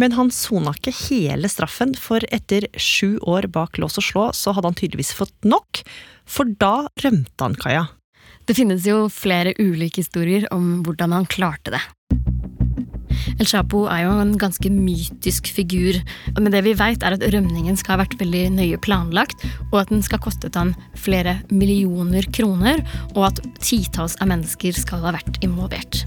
Men 0.00 0.14
han 0.16 0.30
sona 0.32 0.72
ikke 0.72 0.94
hele 1.10 1.50
straffen, 1.50 1.92
for 1.98 2.24
etter 2.32 2.64
sju 2.78 3.18
år 3.28 3.50
bak 3.52 3.76
lås 3.82 3.98
og 4.00 4.06
slå, 4.06 4.26
så 4.32 4.54
hadde 4.56 4.70
han 4.70 4.78
tydeligvis 4.78 5.12
fått 5.18 5.36
nok. 5.44 5.82
For 6.24 6.48
da 6.62 6.86
rømte 7.02 7.44
han 7.44 7.58
kaia. 7.58 7.88
Det 8.48 8.56
finnes 8.56 8.86
jo 8.88 9.10
flere 9.12 9.52
ulike 9.58 10.00
historier 10.00 10.46
om 10.54 10.80
hvordan 10.86 11.12
han 11.18 11.28
klarte 11.28 11.74
det. 11.74 11.82
El 13.38 13.48
Chapo 13.48 13.84
er 13.90 14.04
jo 14.06 14.16
en 14.22 14.34
ganske 14.40 14.72
mytisk 14.72 15.50
figur, 15.52 16.00
men 16.38 16.50
det 16.54 16.64
vi 16.66 16.76
veit, 16.78 17.04
er 17.04 17.16
at 17.16 17.26
rømningen 17.34 17.78
skal 17.80 17.96
ha 17.96 18.02
vært 18.04 18.18
veldig 18.20 18.44
nøye 18.56 18.80
planlagt, 18.82 19.44
og 19.70 19.82
at 19.82 19.92
den 19.92 20.04
skal 20.06 20.22
kostet 20.22 20.58
han 20.58 20.74
flere 20.98 21.38
millioner 21.52 22.26
kroner, 22.34 22.84
og 23.14 23.30
at 23.32 23.44
titalls 23.62 24.18
av 24.20 24.32
mennesker 24.32 24.76
skal 24.76 25.04
ha 25.06 25.16
vært 25.18 25.40
involvert. 25.44 26.04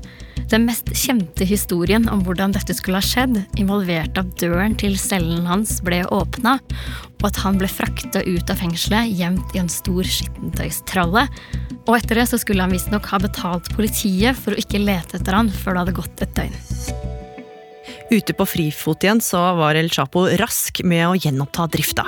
Den 0.51 0.65
mest 0.67 0.89
kjente 0.97 1.45
historien 1.47 2.09
om 2.11 2.23
hvordan 2.25 2.53
dette 2.55 2.75
skulle 2.75 2.99
ha 2.99 3.05
skjedd, 3.05 3.39
involverte 3.59 4.23
at 4.23 4.33
døren 4.41 4.75
til 4.79 4.97
cellen 4.99 5.47
hans 5.47 5.79
ble 5.85 6.03
åpna, 6.13 6.57
og 7.21 7.29
at 7.29 7.39
han 7.45 7.59
ble 7.61 7.69
frakta 7.71 8.23
ut 8.27 8.51
av 8.51 8.59
fengselet 8.59 9.13
gjemt 9.15 9.55
i 9.55 9.61
en 9.61 9.71
stor 9.71 10.03
skittentøystralle. 10.03 11.25
Og 11.85 11.95
etter 11.97 12.19
det 12.19 12.27
så 12.31 12.39
skulle 12.41 12.65
han 12.65 12.75
visstnok 12.75 13.07
ha 13.11 13.21
betalt 13.23 13.71
politiet 13.75 14.37
for 14.39 14.53
å 14.53 14.59
ikke 14.59 14.83
lete 14.83 15.19
etter 15.19 15.39
han 15.39 15.51
før 15.51 15.77
det 15.77 15.83
hadde 15.85 15.97
gått 16.01 16.25
et 16.25 16.37
døgn. 16.37 17.11
Ute 18.13 18.33
på 18.37 18.45
frifot 18.45 19.03
igjen 19.03 19.21
så 19.23 19.39
var 19.57 19.77
El 19.79 19.89
Chapo 19.91 20.27
rask 20.37 20.83
med 20.85 21.05
å 21.07 21.15
gjenoppta 21.17 21.65
drifta. 21.73 22.05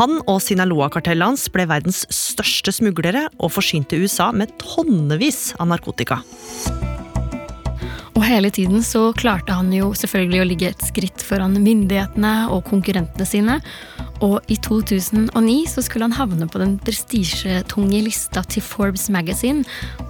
Han 0.00 0.18
og 0.24 0.40
Sinaloa-kartellet 0.42 1.30
hans 1.30 1.46
ble 1.54 1.68
verdens 1.70 2.02
største 2.10 2.74
smuglere 2.74 3.28
og 3.38 3.52
forsynte 3.54 4.00
USA 4.00 4.32
med 4.34 4.56
tonnevis 4.58 5.52
av 5.60 5.70
narkotika. 5.70 6.22
Og 8.18 8.24
hele 8.26 8.50
tiden 8.50 8.82
så 8.82 9.12
klarte 9.14 9.54
han 9.54 9.68
jo 9.70 9.92
selvfølgelig 9.94 10.40
å 10.42 10.46
ligge 10.50 10.68
et 10.72 10.80
skritt 10.82 11.22
foran 11.22 11.52
myndighetene 11.54 12.48
og 12.50 12.64
konkurrentene 12.66 13.26
sine. 13.28 13.60
Og 14.26 14.42
i 14.50 14.56
2009 14.58 15.54
så 15.70 15.84
skulle 15.86 16.08
han 16.08 16.16
havne 16.16 16.48
på 16.50 16.58
den 16.58 16.80
prestisjetunge 16.82 18.02
lista 18.02 18.42
til 18.42 18.66
Forbes 18.66 19.06
Magazine 19.14 19.62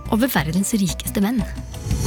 over 0.09 0.25
verdens 0.33 0.73
rikeste 0.73 1.21
menn. 1.21 1.45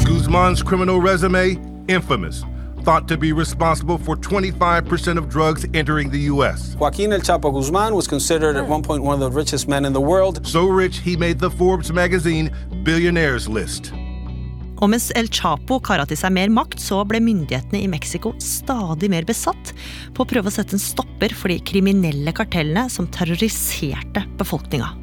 Guzman's 0.01 0.65
criminal 0.65 0.98
resume 0.98 1.62
infamous. 1.88 2.41
Thought 2.81 3.08
to 3.10 3.15
be 3.15 3.31
responsible 3.31 4.00
for 4.00 4.15
25% 4.15 5.20
of 5.20 5.29
drugs 5.29 5.67
entering 5.75 6.10
the 6.10 6.25
U.S. 6.34 6.75
Joaquin 6.79 7.13
El 7.13 7.22
Chapo 7.22 7.53
Guzman 7.53 7.93
was 7.93 8.08
considered 8.08 8.55
at 8.55 8.67
one 8.67 8.81
point 8.81 9.03
one 9.03 9.13
of 9.13 9.20
the 9.20 9.29
richest 9.29 9.67
men 9.67 9.86
in 9.86 9.93
the 9.93 10.01
world. 10.01 10.48
So 10.48 10.65
rich, 10.65 10.98
he 10.98 11.15
made 11.15 11.38
the 11.38 11.51
Forbes 11.51 11.93
magazine 11.93 12.50
billionaires 12.84 13.48
list. 13.48 13.93
Og 14.81 14.89
mens 14.89 15.11
El 15.13 15.29
Chapo 15.29 15.77
kara 15.85 16.07
til 16.09 16.17
seg 16.17 16.33
mer 16.33 16.50
makt, 16.50 16.81
så 16.81 17.03
ble 17.05 17.19
myndighetene 17.21 17.83
i 17.83 17.89
Mexico 17.89 18.33
stadig 18.41 19.11
mer 19.13 19.27
besatt 19.29 19.75
på 20.17 20.23
å 20.23 20.29
prøve 20.29 20.50
å 20.50 20.53
sette 20.55 20.73
en 20.73 20.81
stopper 20.81 21.35
for 21.38 21.53
de 21.53 21.59
kriminelle 21.61 22.33
kartellene 22.33 22.88
som 22.89 23.09
terroriserte 23.13 24.25
befolkninga. 24.41 24.95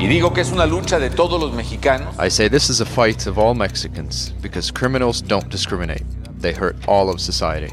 Y 0.00 0.06
digo 0.06 0.32
que 0.32 0.40
es 0.40 0.52
una 0.52 0.66
lucha 0.66 0.98
de 0.98 1.10
todos 1.10 1.40
los 1.40 1.52
mexicanos. 1.52 2.14
I 2.18 2.30
say 2.30 2.48
this 2.48 2.70
is 2.70 2.80
a 2.80 2.86
fight 2.86 3.26
of 3.26 3.38
all 3.38 3.54
Mexicans 3.54 4.32
because 4.40 4.72
criminals 4.72 5.20
don't 5.20 5.50
discriminate. 5.50 6.06
They 6.40 6.52
hurt 6.52 6.76
all 6.88 7.10
of 7.10 7.20
society. 7.20 7.70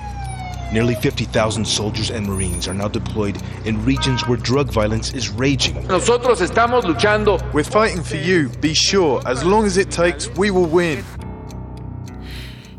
Nearly 0.72 0.94
50,000 0.94 1.66
soldiers 1.66 2.12
and 2.12 2.28
Marines 2.28 2.68
are 2.68 2.76
now 2.76 2.88
deployed 2.88 3.42
in 3.66 3.84
regions 3.84 4.28
where 4.28 4.38
drug 4.38 4.72
violence 4.72 5.14
is 5.14 5.30
raging. 5.30 5.76
Nosotros 5.88 6.42
estamos 6.42 6.84
luchando. 6.84 7.42
We're 7.54 7.64
fighting 7.64 8.04
for 8.04 8.18
you. 8.18 8.50
Be 8.62 8.76
sure, 8.76 9.20
as 9.26 9.44
long 9.44 9.66
as 9.66 9.78
it 9.78 9.90
takes, 9.90 10.30
we 10.38 10.52
will 10.52 10.68
win. 10.68 11.04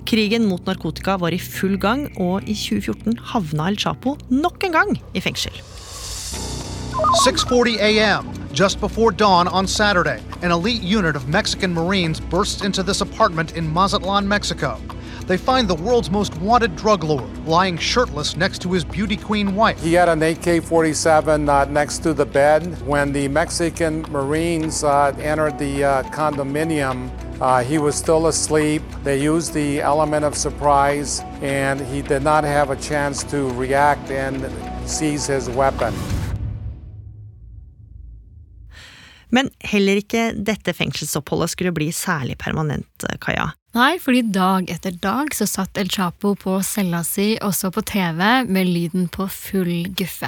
Krigen 0.05 0.47
mot 0.47 0.65
narkotika 0.65 1.19
var 1.19 1.33
i 1.35 1.39
full 1.39 1.77
gang, 1.77 2.09
og 2.17 2.43
i 2.49 2.55
2014 2.55 3.19
havna 3.33 3.69
El 3.69 3.77
Chapo 3.77 4.17
nok 4.31 4.65
en 4.65 4.73
gang 4.73 5.03
i 5.15 5.21
fengsel. 5.21 5.61
6:40 7.25 7.79
a.m. 7.81 8.31
Just 8.53 8.81
before 8.81 9.11
dawn 9.11 9.49
on 9.49 9.67
Saturday, 9.67 10.21
an 10.43 10.53
elite 10.53 10.83
unit 10.83 11.17
of 11.17 11.29
Mexican 11.29 11.75
Marines 11.75 12.21
bursts 12.21 12.63
into 12.63 12.83
this 12.83 13.01
apartment 13.01 13.57
in 13.57 13.73
Mazatlan, 13.73 14.29
Mexico. 14.29 14.79
They 15.31 15.37
find 15.37 15.69
the 15.69 15.77
world's 15.77 16.11
most 16.11 16.35
wanted 16.39 16.75
drug 16.75 17.05
lord 17.05 17.47
lying 17.47 17.79
shirtless 17.79 18.37
next 18.37 18.61
to 18.63 18.73
his 18.73 18.85
beauty 18.85 19.17
queen 19.17 19.55
wife. 19.55 19.81
He 19.81 19.93
had 19.93 20.09
an 20.09 20.21
AK 20.25 20.61
47 20.65 21.49
uh, 21.49 21.67
next 21.67 21.99
to 21.99 22.13
the 22.13 22.27
bed. 22.27 22.61
When 22.85 23.13
the 23.13 23.29
Mexican 23.29 24.03
Marines 24.11 24.83
uh, 24.83 25.15
entered 25.21 25.57
the 25.57 25.85
uh, 25.85 26.03
condominium, 26.11 27.13
uh, 27.41 27.63
he 27.63 27.79
was 27.79 27.95
still 27.95 28.27
asleep. 28.27 28.83
They 29.05 29.23
used 29.23 29.55
the 29.55 29.81
element 29.81 30.25
of 30.25 30.35
surprise, 30.35 31.23
and 31.43 31.81
he 31.81 32.03
did 32.03 32.25
not 32.25 32.43
have 32.43 32.71
a 32.71 32.77
chance 32.77 33.23
to 33.31 33.51
react 33.51 34.11
and 34.11 34.51
seize 34.85 35.29
his 35.29 35.49
weapon. 35.49 35.95
Men 39.29 39.51
heller 39.61 40.03
ikke 40.03 40.33
dette 40.35 40.75
fengselsoppholdet 40.75 41.51
skulle 41.51 41.73
bli 41.73 41.93
særlig 41.93 42.39
permanent, 42.39 43.07
Kaja. 43.21 43.53
Nei, 43.71 44.01
fordi 44.03 44.25
dag 44.35 44.67
etter 44.73 44.97
dag 44.99 45.29
så 45.31 45.47
satt 45.47 45.79
El 45.79 45.87
Chapo 45.95 46.33
på 46.35 46.57
cella 46.67 47.05
si 47.07 47.37
og 47.39 47.53
så 47.55 47.69
på 47.71 47.85
TV 47.87 48.19
med 48.51 48.67
lyden 48.67 49.05
på 49.15 49.29
full 49.31 49.85
guffe. 49.95 50.27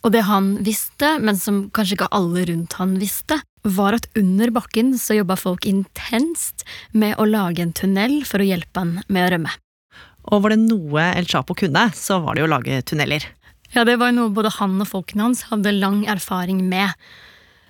Og 0.00 0.14
det 0.14 0.22
han 0.24 0.54
visste, 0.64 1.18
men 1.20 1.36
som 1.36 1.66
kanskje 1.76 1.98
ikke 1.98 2.08
alle 2.16 2.46
rundt 2.48 2.78
han 2.80 2.94
visste, 3.02 3.36
var 3.68 3.98
at 3.98 4.08
under 4.16 4.48
bakken 4.56 4.94
så 4.96 5.18
jobba 5.18 5.36
folk 5.36 5.68
intenst 5.68 6.64
med 6.96 7.20
å 7.20 7.28
lage 7.28 7.60
en 7.60 7.74
tunnel 7.76 8.22
for 8.24 8.40
å 8.40 8.48
hjelpe 8.48 8.80
han 8.80 8.96
med 9.12 9.26
å 9.26 9.34
rømme. 9.36 9.52
Og 10.32 10.40
var 10.40 10.56
det 10.56 10.62
noe 10.64 11.04
El 11.18 11.28
Chapo 11.28 11.58
kunne, 11.60 11.84
så 11.92 12.22
var 12.24 12.32
det 12.32 12.46
jo 12.46 12.48
å 12.48 12.54
lage 12.54 12.80
tunneler. 12.88 13.28
Ja, 13.76 13.84
det 13.84 13.98
var 14.00 14.16
noe 14.16 14.32
både 14.32 14.54
han 14.56 14.80
og 14.80 14.88
folkene 14.88 15.28
hans 15.28 15.44
hadde 15.52 15.76
lang 15.76 16.06
erfaring 16.08 16.64
med. 16.72 16.96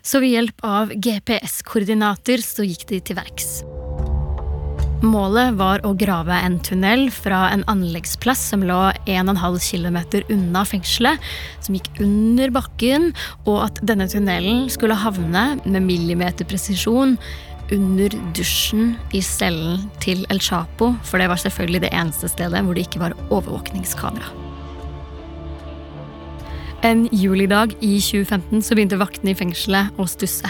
Så 0.07 0.23
ved 0.23 0.37
hjelp 0.37 0.62
av 0.62 0.95
GPS-koordinater 0.95 2.47
så 2.47 2.62
gikk 2.62 2.87
de 2.95 3.02
til 3.11 3.19
verks. 3.19 3.59
Målet 5.00 5.54
var 5.57 5.80
å 5.88 5.95
grave 5.97 6.37
en 6.45 6.59
tunnel 6.61 7.07
fra 7.14 7.47
en 7.54 7.62
anleggsplass 7.73 8.42
som 8.50 8.61
lå 8.69 8.76
1,5 9.09 9.57
km 9.64 9.97
unna 10.28 10.64
fengselet, 10.69 11.23
som 11.64 11.78
gikk 11.78 11.88
under 12.04 12.52
bakken, 12.52 13.07
og 13.47 13.62
at 13.71 13.80
denne 13.80 14.04
tunnelen 14.12 14.66
skulle 14.69 14.99
havne 15.00 15.54
med 15.64 15.87
millimeterpresisjon 15.87 17.16
under 17.73 18.19
dusjen 18.37 18.92
i 19.16 19.25
cellen 19.25 19.88
til 20.04 20.26
El 20.28 20.42
Chapo, 20.45 20.92
for 21.00 21.16
det 21.16 21.30
var 21.33 21.40
selvfølgelig 21.40 21.87
det 21.87 21.95
eneste 21.97 22.28
stedet 22.28 22.61
hvor 22.66 22.76
det 22.76 22.85
ikke 22.85 23.00
var 23.07 23.16
overvåkningskamera. 23.30 24.28
En 26.85 27.07
julidag 27.12 27.73
i 27.80 27.97
2015 28.04 28.61
så 28.69 28.76
begynte 28.76 29.00
vaktene 29.00 29.33
i 29.33 29.38
fengselet 29.38 29.97
å 30.00 30.04
stusse. 30.09 30.49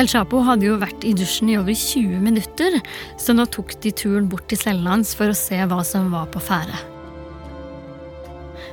El 0.00 0.08
Chapo 0.08 0.38
hadde 0.40 0.64
jo 0.64 0.78
vært 0.80 1.02
i 1.04 1.10
dusjen 1.12 1.50
i 1.52 1.58
over 1.60 1.74
20 1.76 2.22
minutter, 2.24 2.78
så 3.20 3.34
nå 3.36 3.44
tok 3.52 3.74
de 3.84 3.90
turen 3.92 4.30
bort 4.32 4.46
til 4.48 4.56
cellen 4.56 4.86
hans 4.88 5.10
for 5.18 5.28
å 5.28 5.36
se 5.36 5.58
hva 5.68 5.82
som 5.84 6.06
var 6.14 6.30
på 6.32 6.40
ferde. 6.40 6.78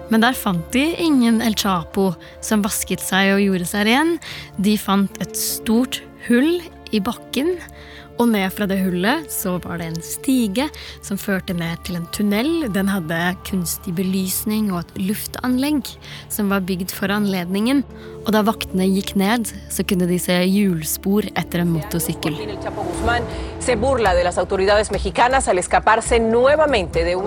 Men 0.07 0.23
der 0.23 0.37
fant 0.39 0.63
de 0.71 0.85
ingen 1.03 1.41
El 1.43 1.57
Chapo 1.59 2.13
som 2.39 2.63
vasket 2.63 3.03
seg 3.03 3.33
og 3.33 3.43
gjorde 3.43 3.67
seg 3.67 3.89
ren. 3.89 4.13
De 4.55 4.77
fant 4.79 5.19
et 5.19 5.35
stort 5.35 5.99
hull 6.29 6.61
i 6.95 7.03
bakken, 7.03 7.57
og 8.17 8.29
ned 8.31 8.49
fra 8.53 8.65
det 8.69 8.79
hullet 8.81 9.29
så 9.31 9.55
var 9.61 9.77
det 9.77 9.91
en 9.91 10.01
stige 10.01 10.67
som 11.05 11.19
førte 11.21 11.53
ned 11.57 11.83
til 11.85 11.99
en 11.99 12.07
tunnel. 12.15 12.49
Den 12.73 12.89
hadde 12.89 13.19
kunstig 13.47 13.93
belysning 13.97 14.71
og 14.71 14.79
et 14.81 14.93
luftanlegg 15.09 15.91
som 16.33 16.49
var 16.53 16.65
bygd 16.65 16.93
for 16.97 17.13
anledningen. 17.13 17.83
Og 18.25 18.33
da 18.35 18.41
vaktene 18.43 18.87
gikk 18.89 19.13
ned, 19.19 19.47
så 19.71 19.85
kunne 19.87 20.07
de 20.09 20.17
se 20.19 20.35
hjulspor 20.43 21.29
etter 21.37 21.63
en 21.63 21.71
motorsykkel. 21.77 22.35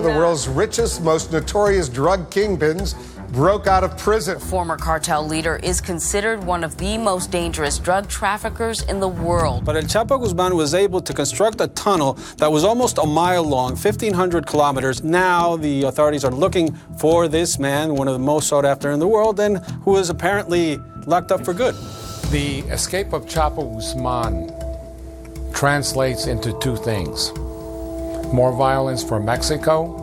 The 0.03 0.19
world's 0.19 0.49
richest, 0.49 1.03
most 1.05 1.33
notorious 1.33 1.89
drug 1.89 2.31
kingpins 2.31 2.97
broke 3.33 3.67
out 3.67 3.85
of 3.85 3.97
prison. 3.97 4.39
Former 4.39 4.77
cartel 4.77 5.27
leader 5.27 5.57
is 5.63 5.81
considered 5.81 6.43
one 6.43 6.65
of 6.65 6.77
the 6.77 6.99
most 6.99 7.31
dangerous 7.31 7.79
drug 7.79 8.09
traffickers 8.09 8.83
in 8.83 9.01
the 9.01 9.09
world. 9.09 9.65
But 9.65 9.77
El 9.77 9.83
Chapo 9.83 10.21
Guzman 10.21 10.57
was 10.57 10.75
able 10.75 11.01
to 11.01 11.13
construct 11.13 11.61
a 11.61 11.69
tunnel 11.69 12.15
that 12.39 12.51
was 12.51 12.65
almost 12.65 12.99
a 12.99 13.07
mile 13.07 13.45
long, 13.45 13.71
1,500 13.71 14.47
kilometers. 14.47 15.03
Now 15.03 15.57
the 15.57 15.85
authorities 15.85 16.25
are 16.25 16.33
looking 16.33 16.75
for 16.99 17.29
this 17.29 17.59
man, 17.59 17.95
one 17.95 18.09
of 18.09 18.15
the 18.15 18.19
most 18.19 18.49
sought 18.49 18.65
after 18.65 18.91
in 18.91 18.99
the 18.99 19.09
world, 19.09 19.39
and 19.41 19.59
who 19.85 19.97
is 19.97 20.11
apparently 20.11 20.79
locked 21.07 21.33
up 21.33 21.45
for 21.45 21.55
good. 21.55 21.75
The 22.31 22.61
escape 22.71 23.13
of 23.13 23.27
Chapo 23.27 23.75
Guzman 23.75 24.53
translates 25.53 26.27
into 26.27 26.57
two 26.61 26.77
things 26.77 27.33
more 28.33 28.53
violence 28.53 29.03
for 29.03 29.19
Mexico 29.19 30.00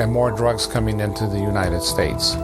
and 0.00 0.12
more 0.12 0.32
drugs 0.32 0.66
coming 0.66 1.00
into 1.00 1.26
the 1.30 1.38
United 1.38 1.82
States. 1.82 2.36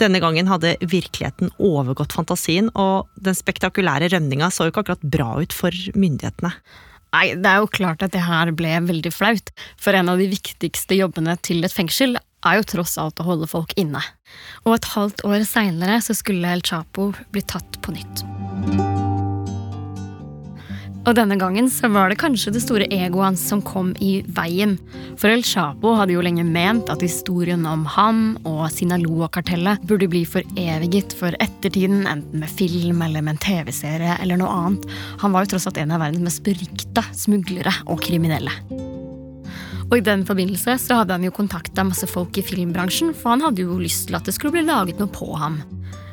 Denne 0.00 0.20
gangen 0.22 0.48
hadde 0.48 0.76
virkeligheten 0.80 1.50
overgått 1.60 2.14
fantasien, 2.16 2.70
og 2.72 3.10
den 3.20 3.36
spektakulære 3.36 4.08
rømninga 4.14 4.48
så 4.52 4.66
jo 4.66 4.72
ikke 4.72 4.86
akkurat 4.86 5.04
bra 5.16 5.34
ut 5.42 5.52
for 5.56 5.76
myndighetene. 5.94 6.54
Nei, 7.10 7.24
det 7.34 7.50
er 7.50 7.60
jo 7.60 7.70
klart 7.74 8.04
at 8.06 8.14
det 8.14 8.22
her 8.24 8.52
ble 8.56 8.76
veldig 8.86 9.12
flaut, 9.12 9.50
for 9.80 9.96
en 9.98 10.12
av 10.12 10.20
de 10.22 10.30
viktigste 10.30 10.96
jobbene 10.96 11.34
til 11.44 11.66
et 11.66 11.74
fengsel 11.74 12.16
er 12.16 12.60
jo 12.60 12.68
tross 12.72 12.96
alt 13.02 13.20
å 13.20 13.26
holde 13.26 13.50
folk 13.50 13.74
inne. 13.80 14.00
Og 14.64 14.78
et 14.78 14.92
halvt 14.94 15.26
år 15.28 15.44
seinere 15.48 15.98
så 16.04 16.16
skulle 16.16 16.54
El 16.54 16.64
Chapo 16.64 17.10
bli 17.34 17.44
tatt 17.44 17.82
på 17.84 17.98
nytt. 17.98 18.24
Og 21.08 21.14
denne 21.16 21.38
gangen 21.40 21.70
så 21.72 21.88
var 21.88 22.10
det 22.10 22.18
kanskje 22.20 22.52
det 22.52 22.60
store 22.60 22.86
egoet 22.92 23.30
hans 23.30 23.44
som 23.48 23.62
kom 23.64 23.94
i 24.04 24.20
veien. 24.36 24.76
For 25.20 25.32
El 25.32 25.42
Chapo 25.46 25.94
hadde 25.96 26.12
jo 26.12 26.24
lenge 26.24 26.44
ment 26.44 26.92
at 26.92 27.00
historien 27.04 27.64
om 27.68 27.86
ham 27.88 28.20
og 28.44 28.66
Sinaloa-kartellet 28.74 29.86
burde 29.88 30.10
bli 30.12 30.26
foreviget 30.28 31.16
for 31.16 31.36
ettertiden, 31.40 32.04
enten 32.04 32.44
med 32.44 32.52
film 32.52 33.00
eller 33.06 33.24
med 33.24 33.38
en 33.38 33.42
TV-serie 33.46 34.18
eller 34.20 34.42
noe 34.42 34.52
annet. 34.52 34.86
Han 35.24 35.32
var 35.32 35.46
jo 35.46 35.54
tross 35.54 35.70
alt 35.70 35.80
en 35.80 35.96
av 35.96 36.04
verdens 36.04 36.26
mest 36.28 36.44
berykta 36.44 37.06
smuglere 37.16 37.72
og 37.88 38.04
kriminelle. 38.04 38.52
Og 39.90 39.96
i 39.98 40.04
den 40.06 40.22
forbindelse 40.28 40.76
så 40.78 41.00
hadde 41.00 41.16
han 41.16 41.24
jo 41.26 41.34
kontakta 41.34 41.82
masse 41.82 42.06
folk 42.06 42.36
i 42.38 42.44
filmbransjen, 42.46 43.10
for 43.16 43.34
han 43.34 43.48
hadde 43.48 43.64
jo 43.64 43.80
lyst 43.80 44.06
til 44.06 44.20
at 44.20 44.28
det 44.28 44.36
skulle 44.36 44.54
bli 44.54 44.68
laget 44.68 45.00
noe 45.00 45.10
på 45.10 45.32
ham. 45.40 45.58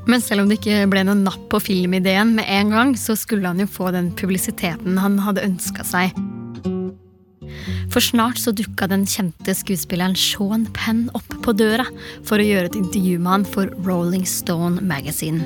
Men 0.08 0.24
selv 0.24 0.44
om 0.44 0.50
det 0.50 0.62
ikke 0.62 0.88
ble 0.92 1.04
noe 1.08 1.20
napp 1.20 1.50
på 1.52 1.60
filmideen 1.60 2.34
med 2.38 2.48
en 2.48 2.72
gang, 2.72 2.96
så 2.96 3.16
skulle 3.20 3.48
han 3.48 3.60
jo 3.60 3.68
få 3.70 3.92
den 3.96 4.14
publisiteten 4.16 5.00
han 5.02 5.20
hadde 5.24 5.44
ønska 5.44 5.84
seg. 5.88 6.16
For 7.92 8.04
snart 8.04 8.40
så 8.40 8.54
dukka 8.56 8.88
den 8.92 9.06
kjente 9.10 9.56
skuespilleren 9.56 10.16
Sean 10.20 10.68
Penn 10.76 11.08
opp 11.18 11.32
på 11.44 11.56
døra 11.56 11.88
for 12.28 12.40
å 12.40 12.46
gjøre 12.46 12.72
et 12.72 12.80
intervju 12.80 13.18
med 13.20 13.34
han 13.34 13.48
for 13.48 13.72
Rolling 13.88 14.28
Stone 14.28 14.84
Magazine. 14.86 15.44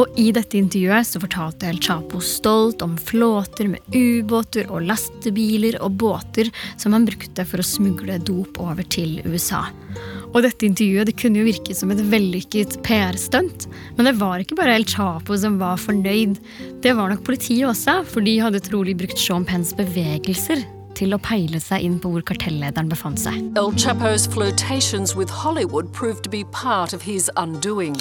Og 0.00 0.16
i 0.16 0.30
dette 0.32 0.56
intervjuet 0.56 1.04
så 1.04 1.20
fortalte 1.20 1.68
El 1.68 1.80
Chapo 1.82 2.22
stolt 2.24 2.80
om 2.82 2.94
flåter 2.96 3.68
med 3.68 3.92
ubåter 3.92 4.70
og 4.72 4.86
lastebiler 4.88 5.76
og 5.84 5.98
båter 6.00 6.48
som 6.80 6.96
han 6.96 7.04
brukte 7.08 7.44
for 7.44 7.60
å 7.60 7.66
smugle 7.66 8.16
dop 8.24 8.56
over 8.62 8.86
til 8.88 9.18
USA. 9.26 9.66
Og 10.30 10.44
dette 10.44 10.66
intervjuet 10.66 11.08
det 11.08 11.16
kunne 11.18 11.40
jo 11.40 11.48
virke 11.48 11.74
som 11.74 11.90
et 11.90 12.02
vellykket 12.12 12.78
PR-stunt. 12.86 13.66
Men 13.96 14.06
det 14.06 14.16
var 14.20 14.42
ikke 14.42 14.58
bare 14.58 14.76
El 14.78 14.86
Chapo 14.88 15.36
som 15.38 15.58
var 15.60 15.80
fornøyd. 15.80 16.38
Det 16.84 16.94
var 16.96 17.10
nok 17.10 17.24
politiet 17.26 17.66
også, 17.68 18.00
for 18.06 18.24
de 18.24 18.38
hadde 18.42 18.62
trolig 18.62 18.96
brukt 19.00 19.18
Sean 19.18 19.46
Penns 19.46 19.74
bevegelser 19.76 20.62
til 20.98 21.14
å 21.14 21.20
peile 21.22 21.60
seg 21.62 21.84
inn 21.86 21.98
på 22.02 22.12
hvor 22.12 22.24
kartellederen 22.26 22.90
befant 22.90 23.22
seg. 23.22 23.36
El 23.58 23.72
Chapo's 23.74 24.26
flirtations 24.26 25.16
with 25.16 25.30
Hollywood 25.30 25.92
proved 25.92 26.22
to 26.24 26.30
be 26.30 26.44
part 26.52 26.92
of 26.92 27.02
his 27.02 27.30
undoing. 27.36 27.96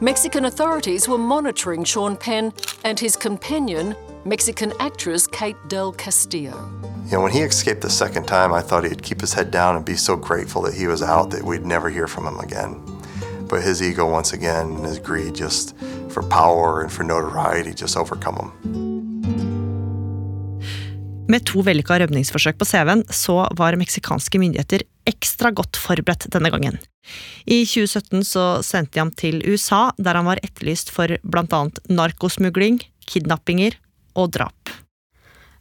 Mexican 0.00 0.46
authorities 0.46 1.06
were 1.08 1.18
monitoring 1.18 1.84
Sean 1.84 2.16
Penn 2.16 2.54
and 2.84 2.98
his 2.98 3.16
companion, 3.16 3.94
Mexican 4.24 4.72
actress 4.80 5.26
Kate 5.26 5.58
Del 5.68 5.92
Castillo. 5.92 6.79
You 7.10 7.16
know, 7.16 7.24
when 7.24 7.32
he 7.32 7.40
escaped 7.40 7.80
the 7.80 7.90
second 7.90 8.26
time, 8.26 8.52
I 8.52 8.60
thought 8.60 8.84
he'd 8.84 9.02
keep 9.02 9.20
his 9.20 9.32
head 9.34 9.50
down 9.50 9.74
and 9.74 9.84
be 9.84 9.96
so 9.96 10.14
grateful 10.14 10.62
that 10.62 10.74
he 10.74 10.86
was 10.86 11.02
out 11.02 11.30
that 11.32 11.42
we'd 11.42 11.66
never 11.66 11.90
hear 11.90 12.06
from 12.06 12.24
him 12.24 12.38
again. 12.38 12.78
But 13.48 13.62
his 13.62 13.82
ego, 13.82 14.06
once 14.06 14.32
again, 14.32 14.76
and 14.76 14.86
his 14.86 15.00
greed 15.00 15.34
just 15.34 15.74
for 16.08 16.22
power 16.22 16.82
and 16.82 16.92
for 16.92 17.02
notoriety 17.02 17.74
just 17.74 17.96
overcome 17.96 18.36
him. 18.36 18.50
Med 21.26 21.46
to 21.46 21.64
vellykka 21.66 21.98
rømningsforsøk 21.98 22.58
på 22.58 22.66
CV-en, 22.66 23.02
så 23.10 23.42
var 23.58 23.78
meksikanske 23.78 24.38
myndigheter 24.38 24.84
ekstra 25.06 25.50
godt 25.50 25.78
forberedt 25.82 26.28
denne 26.30 26.50
gangen. 26.54 26.78
I 27.42 27.64
2017 27.66 28.22
så 28.26 28.44
sendte 28.62 28.94
de 28.94 29.02
ham 29.02 29.10
til 29.10 29.42
USA, 29.50 29.90
der 29.98 30.14
han 30.14 30.30
var 30.30 30.42
etterlyst 30.46 30.94
for 30.94 31.10
annet 31.10 31.82
narkosmugling, 31.90 32.78
kidnappinger 33.06 33.78
og 34.14 34.30
drap. 34.38 34.70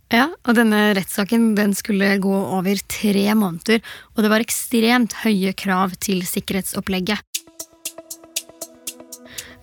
Ja, 0.09 0.25
og 0.41 0.55
denne 0.57 0.95
rettssaken 0.97 1.51
den 1.53 1.75
skulle 1.77 2.15
gå 2.17 2.33
over 2.33 2.79
tre 2.89 3.27
måneder, 3.37 3.83
og 4.15 4.25
det 4.25 4.31
var 4.31 4.41
ekstremt 4.41 5.13
høye 5.21 5.53
krav 5.53 5.93
til 6.01 6.23
sikkerhetsopplegget. 6.25 7.21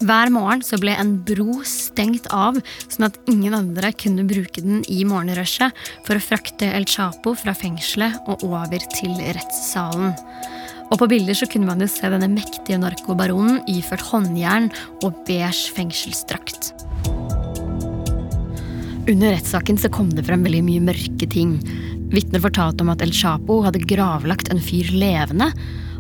Hver 0.07 0.31
morgen 0.31 0.61
så 0.63 0.77
ble 0.79 0.93
en 0.93 1.15
bro 1.27 1.63
stengt 1.67 2.29
av, 2.31 2.61
sånn 2.93 3.09
at 3.09 3.17
ingen 3.33 3.57
andre 3.57 3.91
kunne 3.97 4.27
bruke 4.29 4.63
den 4.63 4.85
i 4.93 5.01
morgenrushet 5.09 5.75
for 6.07 6.15
å 6.15 6.23
frakte 6.23 6.69
El 6.69 6.87
Chapo 6.87 7.33
fra 7.35 7.57
fengselet 7.57 8.29
og 8.29 8.45
over 8.47 8.87
til 8.95 9.17
rettssalen. 9.17 10.13
Og 10.93 11.01
på 11.01 11.09
bilder 11.11 11.35
så 11.35 11.49
kunne 11.51 11.67
man 11.67 11.83
jo 11.83 11.89
se 11.91 12.07
denne 12.13 12.29
mektige 12.31 12.79
narkobaronen 12.79 13.65
iført 13.73 14.05
håndjern 14.13 14.71
og 15.01 15.25
beige 15.27 15.75
fengselsdrakt. 15.75 16.71
Under 19.09 19.31
rettssaken 19.31 19.77
så 19.79 19.89
kom 19.89 20.09
det 20.11 20.25
frem 20.27 20.43
veldig 20.43 20.65
mye 20.67 20.83
mørke 20.83 21.27
ting. 21.31 21.53
Vitner 22.11 22.43
fortalte 22.43 22.83
om 22.83 22.89
at 22.91 23.05
El 23.05 23.13
Chapo 23.15 23.61
hadde 23.63 23.85
gravlagt 23.87 24.49
en 24.51 24.59
fyr 24.59 24.89
levende. 24.91 25.47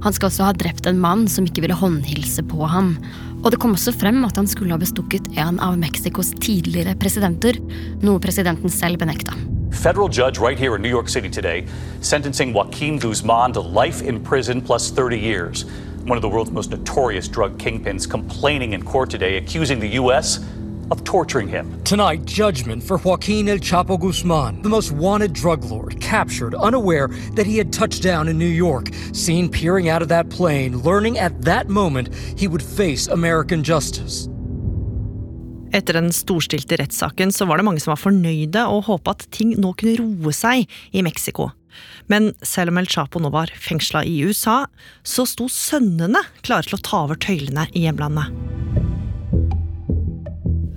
Han 0.02 0.16
skal 0.16 0.26
også 0.26 0.48
ha 0.48 0.54
drept 0.58 0.88
en 0.90 0.98
mann 0.98 1.22
som 1.30 1.46
ikke 1.46 1.62
ville 1.62 1.76
håndhilse 1.78 2.42
på 2.50 2.66
ham. 2.66 2.96
Og 3.44 3.52
det 3.54 3.60
kom 3.62 3.76
også 3.78 3.94
frem 3.94 4.24
at 4.26 4.34
han 4.40 4.50
skulle 4.50 4.74
ha 4.74 4.80
bestukket 4.82 5.30
en 5.38 5.62
av 5.62 5.78
Mexicos 5.78 6.32
tidligere 6.42 6.96
presidenter, 6.98 7.60
noe 8.02 8.18
presidenten 8.18 8.74
selv 8.74 8.98
benekta. 8.98 9.38
Federal 9.70 10.10
judge 10.10 10.42
right 10.42 10.58
here 10.58 10.74
in 10.74 10.82
New 10.82 10.90
York 10.90 11.08
City 11.08 11.30
today 11.30 11.62
sentencing 12.00 12.52
Joaquin 12.52 12.98
Guzman 12.98 13.52
to 13.52 13.60
life 13.60 14.02
in 14.02 14.18
prison 14.18 14.60
plus 14.60 14.90
30 14.90 15.16
years. 15.16 15.64
One 16.10 16.18
of 16.18 16.22
the 16.22 16.28
world's 16.28 16.50
most 16.50 16.72
notorious 16.72 17.28
drug 17.28 17.56
kingpins 17.58 18.10
complaining 18.10 18.72
in 18.72 18.82
court 18.82 19.10
today, 19.10 19.36
accusing 19.36 19.78
the 19.78 19.94
U.S. 20.02 20.40
of 20.90 21.04
torturing 21.04 21.48
him. 21.48 21.82
Tonight, 21.84 22.24
judgment 22.24 22.82
for 22.82 22.98
Joaquin 22.98 23.48
El 23.48 23.58
Chapo 23.58 23.98
Guzman, 23.98 24.62
the 24.62 24.68
most 24.68 24.92
wanted 24.92 25.32
drug 25.32 25.64
lord, 25.64 26.00
captured 26.00 26.54
unaware 26.54 27.08
that 27.34 27.46
he 27.46 27.58
had 27.58 27.72
touched 27.72 28.02
down 28.02 28.28
in 28.28 28.38
New 28.38 28.44
York, 28.44 28.88
seen 29.12 29.48
peering 29.48 29.88
out 29.88 30.02
of 30.02 30.08
that 30.08 30.30
plane, 30.30 30.78
learning 30.82 31.18
at 31.18 31.42
that 31.42 31.68
moment 31.68 32.14
he 32.38 32.48
would 32.48 32.62
face 32.62 33.06
American 33.08 33.62
justice. 33.62 34.28
Etter 35.72 35.98
den 35.98 36.12
storstilte 36.14 36.78
rettssaken 36.78 37.32
så 37.32 37.44
var 37.44 37.58
det 37.58 37.66
mange 37.66 37.82
som 37.82 37.92
var 37.92 38.00
fornøyde 38.00 38.62
og 38.70 38.86
håpa 38.86 39.16
at 39.16 39.26
ting 39.34 39.52
nå 39.60 39.74
kunne 39.76 39.98
roe 40.00 40.32
seg 40.32 40.64
i 40.92 41.02
Mexico. 41.04 41.50
Men 42.06 42.30
selv 42.40 42.72
om 42.72 42.80
El 42.80 42.88
Chapo 42.88 43.20
nå 43.20 43.30
var 43.34 43.52
fengsla 43.52 44.04
i 44.06 44.20
USA, 44.24 44.62
så 45.04 45.26
sto 45.28 45.50
sønnene 45.52 46.22
klare 46.40 46.68
til 46.68 46.78
å 46.78 46.84
ta 46.86 47.02
over 47.04 47.20
tøylene 47.20 47.68
i 47.74 47.84
hjemlandet. 47.84 48.32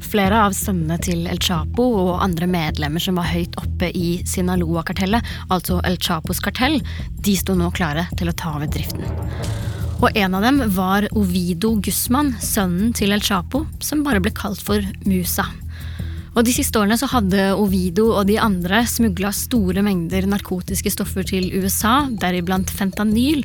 Flere 0.09 0.39
av 0.41 0.55
sønnene 0.57 0.95
til 1.05 1.27
El 1.29 1.37
Chapo 1.37 1.83
og 1.85 2.23
andre 2.23 2.47
medlemmer 2.49 3.03
som 3.03 3.19
var 3.19 3.27
høyt 3.29 3.53
oppe 3.61 3.91
i 3.93 4.23
Sinaloa-kartellet, 4.25 5.25
altså 5.53 5.77
El 5.85 5.99
Chapos 6.01 6.41
kartell, 6.41 6.79
de 7.21 7.35
sto 7.37 7.53
nå 7.53 7.69
klare 7.77 8.07
til 8.17 8.31
å 8.31 8.33
ta 8.33 8.55
over 8.57 8.71
driften. 8.73 9.05
Og 9.99 10.17
en 10.17 10.33
av 10.33 10.47
dem 10.47 10.63
var 10.73 11.05
Ovido 11.13 11.75
Guzman, 11.85 12.31
sønnen 12.41 12.95
til 12.97 13.13
El 13.13 13.21
Chapo, 13.21 13.67
som 13.85 14.01
bare 14.05 14.23
ble 14.23 14.33
kalt 14.33 14.63
for 14.65 14.81
Musa. 15.05 15.45
Og 16.35 16.45
De 16.45 16.53
siste 16.53 16.77
årene 16.79 16.97
så 16.99 17.09
hadde 17.09 17.49
Ovido 17.57 18.09
og 18.13 18.27
de 18.29 18.37
andre 18.41 18.83
smugla 18.89 19.31
store 19.35 19.81
mengder 19.85 20.27
narkotiske 20.29 20.91
stoffer 20.93 21.25
til 21.27 21.49
USA, 21.57 22.07
deriblant 22.21 22.69
fentanyl, 22.69 23.41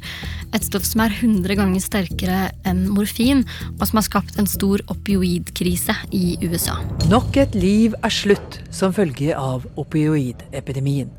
et 0.54 0.66
stoff 0.66 0.86
som 0.86 1.04
er 1.06 1.16
100 1.16 1.56
ganger 1.58 1.82
sterkere 1.82 2.42
enn 2.68 2.84
morfin, 2.92 3.42
og 3.78 3.86
som 3.88 4.00
har 4.00 4.06
skapt 4.06 4.38
en 4.38 4.50
stor 4.50 4.84
opioidkrise 4.92 5.96
i 6.14 6.36
USA. 6.44 6.76
Nok 7.10 7.40
et 7.40 7.58
liv 7.58 7.96
er 8.02 8.14
slutt 8.14 8.60
som 8.74 8.94
følge 8.94 9.34
av 9.36 9.66
opioidepidemien. 9.80 11.10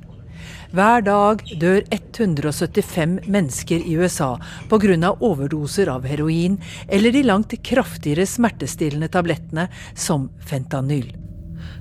Hver 0.75 1.04
dag 1.06 1.41
dør 1.62 1.84
175 1.93 3.19
mennesker 3.32 3.84
i 3.86 3.95
USA 3.95 4.36
pga. 4.69 5.13
overdoser 5.19 5.89
av 5.89 6.06
heroin 6.06 6.58
eller 6.88 7.12
de 7.12 7.23
langt 7.23 7.56
kraftigere 7.63 8.25
smertestillende 8.28 9.08
tablettene 9.08 9.69
som 9.95 10.30
fentanyl. 10.45 11.24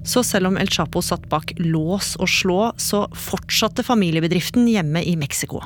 Så 0.05 0.23
selv 0.23 0.51
om 0.51 0.59
El 0.61 0.69
Chapo 0.69 1.01
satt 1.03 1.25
bak 1.33 1.55
lås 1.57 2.15
og 2.21 2.29
slå, 2.29 2.59
så 2.77 3.07
fortsatte 3.17 3.83
familiebedriften 3.87 4.69
hjemme 4.69 5.01
i 5.01 5.17
Mexico. 5.17 5.63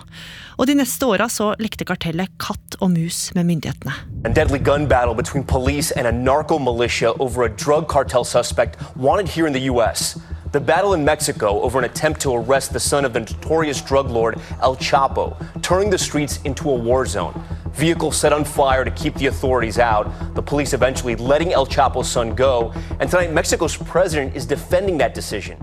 Og 0.58 0.66
de 0.70 0.76
neste 0.78 1.06
åra 1.06 1.26
så 1.30 1.50
lekte 1.58 1.86
kartellet 1.86 2.30
katt 2.38 2.78
og 2.78 2.92
mus 2.94 3.32
med 3.34 3.48
myndighetene. 3.50 3.94
En 4.26 4.34
deadly 4.34 4.62
gun 4.62 4.86
battle 4.86 5.14
between 5.14 5.44
police 5.44 5.90
and 5.98 6.06
a 6.06 6.12
narco 6.12 6.58
militia 6.58 7.12
over 7.18 7.44
a 7.44 7.48
drug 7.48 7.88
cartel 7.90 8.24
suspect 8.24 8.78
wanted 8.96 9.28
here 9.28 9.46
in 9.46 9.52
the 9.52 9.66
U.S. 9.72 10.16
The 10.52 10.60
battle 10.60 10.94
in 10.94 11.04
Mexico 11.04 11.60
over 11.60 11.78
an 11.78 11.84
attempt 11.84 12.20
to 12.22 12.34
arrest 12.34 12.72
the 12.72 12.80
son 12.80 13.04
of 13.04 13.12
the 13.12 13.20
notorious 13.20 13.82
drug 13.82 14.10
lord 14.10 14.38
El 14.62 14.76
Chapo, 14.76 15.36
turning 15.62 15.90
the 15.90 15.98
streets 15.98 16.40
into 16.44 16.70
a 16.70 16.74
war 16.74 17.04
zone. 17.06 17.34
Vehicles 17.78 18.16
set 18.16 18.32
on 18.32 18.44
fire 18.44 18.84
to 18.84 18.90
keep 18.90 19.14
the 19.14 19.28
authorities 19.28 19.78
out, 19.78 20.10
the 20.34 20.42
police 20.42 20.74
eventually 20.74 21.14
letting 21.14 21.52
El 21.52 21.64
Chapo's 21.64 22.10
son 22.10 22.34
go, 22.34 22.72
and 22.98 23.08
tonight 23.08 23.32
Mexico's 23.32 23.76
president 23.76 24.34
is 24.34 24.46
defending 24.46 24.98
that 24.98 25.14
decision. 25.14 25.56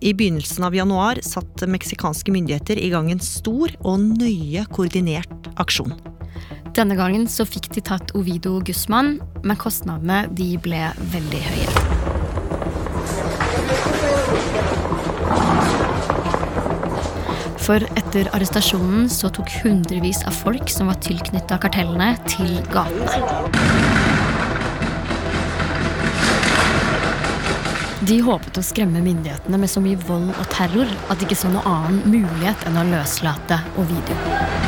I 0.00 0.12
begynnelsen 0.12 0.64
av 0.64 0.74
januar 0.74 1.18
satte 1.22 1.66
meksikanske 1.66 2.32
myndigheter 2.32 2.78
i 2.78 2.90
gang 2.92 3.10
en 3.10 3.20
stor 3.24 3.72
og 3.80 3.98
nøye 4.20 4.66
koordinert 4.76 5.48
aksjon. 5.56 5.96
Denne 6.76 7.00
gangen 7.00 7.24
så 7.32 7.48
fikk 7.48 7.72
de 7.72 7.80
tatt 7.80 8.12
Ovido 8.14 8.60
Guzman, 8.60 9.16
men 9.42 9.56
kostnadene 9.56 10.26
de 10.28 10.52
ble 10.60 10.84
veldig 11.16 11.42
høye. 11.48 11.68
For 17.68 17.84
etter 18.00 18.30
arrestasjonen 18.32 19.10
så 19.12 19.28
tok 19.28 19.50
hundrevis 19.60 20.22
av 20.24 20.32
folk 20.32 20.70
som 20.72 20.88
var 20.88 20.96
tilknytta 21.04 21.58
kartellene, 21.60 22.14
til 22.24 22.54
gatene. 22.72 23.58
De 28.08 28.16
håpet 28.24 28.56
å 28.56 28.64
skremme 28.64 29.04
myndighetene 29.04 29.60
med 29.60 29.68
så 29.68 29.84
mye 29.84 30.00
vold 30.08 30.32
og 30.32 30.48
terror 30.54 30.96
at 31.10 31.20
de 31.20 31.28
ikke 31.28 31.42
så 31.42 31.52
noe 31.52 31.66
annen 31.68 32.00
mulighet 32.08 32.64
enn 32.70 32.80
å 32.80 32.88
løslate 32.88 33.60
Ovidio. 33.76 34.67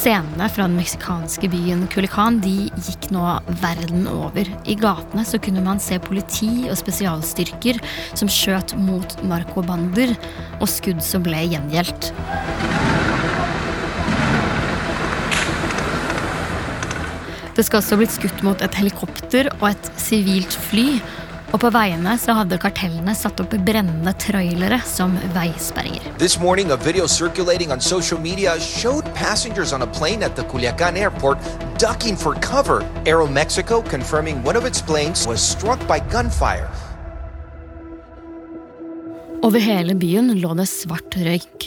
Scenene 0.00 0.46
fra 0.48 0.64
den 0.64 0.78
meksikanske 0.78 1.48
byen 1.52 1.82
Culican 1.92 2.38
de 2.40 2.70
gikk 2.86 3.10
nå 3.12 3.20
verden 3.60 4.06
over. 4.08 4.48
I 4.64 4.76
gatene 4.80 5.26
så 5.28 5.36
kunne 5.44 5.60
man 5.60 5.82
se 5.82 5.98
politi 6.00 6.70
og 6.70 6.78
spesialstyrker 6.80 7.82
som 8.16 8.30
skjøt 8.32 8.72
mot 8.80 9.12
narkobander, 9.28 10.14
og 10.56 10.72
skudd 10.72 11.04
som 11.04 11.26
ble 11.26 11.42
gjengjeldt. 11.52 12.14
Det 17.58 17.66
skal 17.68 17.82
også 17.82 18.00
blitt 18.00 18.16
skutt 18.16 18.40
mot 18.46 18.64
et 18.64 18.80
helikopter 18.80 19.52
og 19.58 19.66
et 19.74 19.92
sivilt 20.00 20.56
fly. 20.70 20.94
Og 21.50 21.58
på 21.58 21.70
veiene 21.74 22.12
så 22.22 22.36
hadde 22.38 22.58
kartellene 22.62 23.10
satt 23.18 23.40
opp 23.42 23.54
brennende 23.66 24.12
trailere 24.22 24.78
som 24.86 25.16
veisperringer. 25.34 26.04
This 26.18 26.38
morning, 26.38 26.70
a 26.70 26.76
video 26.76 27.08
circulating 27.08 27.72
on 27.72 27.80
social 27.80 28.20
media 28.20 28.54
showed 28.60 29.04
passengers 29.14 29.72
on 29.72 29.82
a 29.82 29.86
plane 29.86 30.22
at 30.22 30.36
the 30.36 30.44
Culiacan 30.44 30.96
airport 30.96 31.38
ducking 31.78 32.16
for 32.16 32.34
cover. 32.34 32.84
Aeromexico 33.04 33.82
confirming 33.82 34.44
one 34.44 34.56
of 34.56 34.64
its 34.64 34.80
planes 34.80 35.26
was 35.26 35.42
struck 35.42 35.80
by 35.88 35.98
gunfire. 36.12 36.70
Over 39.42 39.58
hele 39.58 39.94
byen 39.98 40.34
lå 40.38 40.54
det 40.54 40.68
svart 40.68 41.16
røyk. 41.16 41.66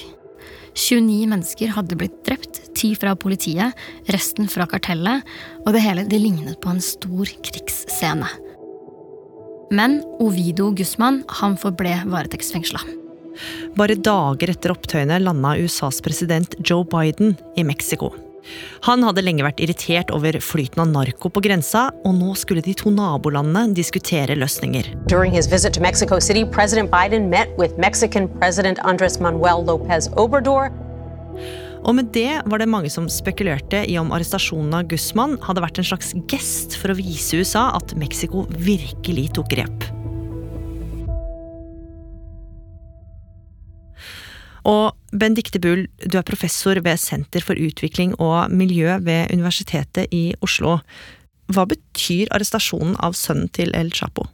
29 0.78 1.28
mennesker 1.30 1.74
hadde 1.76 1.98
blitt 1.98 2.22
drept, 2.26 2.62
ti 2.78 2.94
fra 2.98 3.18
politiet, 3.20 3.76
resten 4.14 4.48
fra 4.50 4.66
kartellet, 4.70 5.26
og 5.66 5.74
det 5.76 5.84
hele 5.84 6.08
det 6.10 6.22
lignet 6.22 6.62
på 6.64 6.72
en 6.72 6.82
stor 6.82 7.30
krigsscene. 7.46 8.30
Men 9.74 10.02
Ovido 10.22 10.70
Guzman 10.78 11.24
han 11.40 11.56
forble 11.58 11.96
varetektsfengsla. 12.06 12.84
Bare 13.74 13.96
dager 13.98 14.52
etter 14.54 14.74
opptøyene 14.76 15.18
landa 15.24 15.56
USAs 15.58 15.98
president 16.06 16.54
Joe 16.62 16.86
Biden 16.86 17.34
i 17.58 17.66
Mexico. 17.66 18.12
Han 18.84 19.06
hadde 19.08 19.24
lenge 19.24 19.46
vært 19.46 19.62
irritert 19.64 20.12
over 20.14 20.36
flyten 20.44 20.84
av 20.84 20.92
narko 20.92 21.32
på 21.32 21.42
grensa, 21.46 21.88
og 22.04 22.18
nå 22.20 22.36
skulle 22.38 22.62
de 22.62 22.76
to 22.78 22.92
nabolandene 22.94 23.74
diskutere 23.74 24.36
løsninger. 24.38 24.92
During 25.08 25.34
his 25.34 25.48
visit 25.50 25.74
to 25.74 25.82
Mexico 25.82 26.20
City, 26.20 26.44
President 26.46 26.92
Biden 26.92 27.30
met 27.32 27.50
with 27.58 27.80
Mexican 27.80 28.28
President 28.40 28.84
Andres 28.84 29.20
Manuel 29.24 29.64
Lopez 29.64 30.12
Obrador. 30.18 30.70
Og 31.84 31.98
med 31.98 32.14
det 32.16 32.40
var 32.48 32.62
det 32.62 32.70
mange 32.72 32.92
som 32.92 33.10
spekulerte 33.12 33.82
i 33.90 33.98
om 34.00 34.14
arrestasjonen 34.16 34.72
av 34.78 34.88
Guzman 34.92 35.36
hadde 35.44 35.64
vært 35.66 35.82
en 35.82 35.88
slags 35.90 36.14
gest 36.32 36.78
for 36.80 36.94
å 36.94 36.96
vise 36.96 37.42
USA 37.42 37.70
at 37.76 37.92
Mexico 38.00 38.46
virkelig 38.56 39.34
tok 39.36 39.52
grep. 39.52 39.90
Og 44.64 44.96
Benedicte 45.12 45.60
Bull, 45.60 45.90
du 46.08 46.16
er 46.18 46.24
professor 46.24 46.80
ved 46.86 47.02
Senter 47.02 47.44
for 47.44 47.60
utvikling 47.60 48.16
og 48.16 48.54
miljø 48.54 48.96
ved 49.04 49.34
Universitetet 49.36 50.08
i 50.16 50.30
Oslo. 50.40 50.78
Hva 51.52 51.68
betyr 51.68 52.32
arrestasjonen 52.32 52.96
av 53.04 53.18
sønnen 53.20 53.52
til 53.52 53.76
El 53.76 53.92
Chapo? 53.92 54.30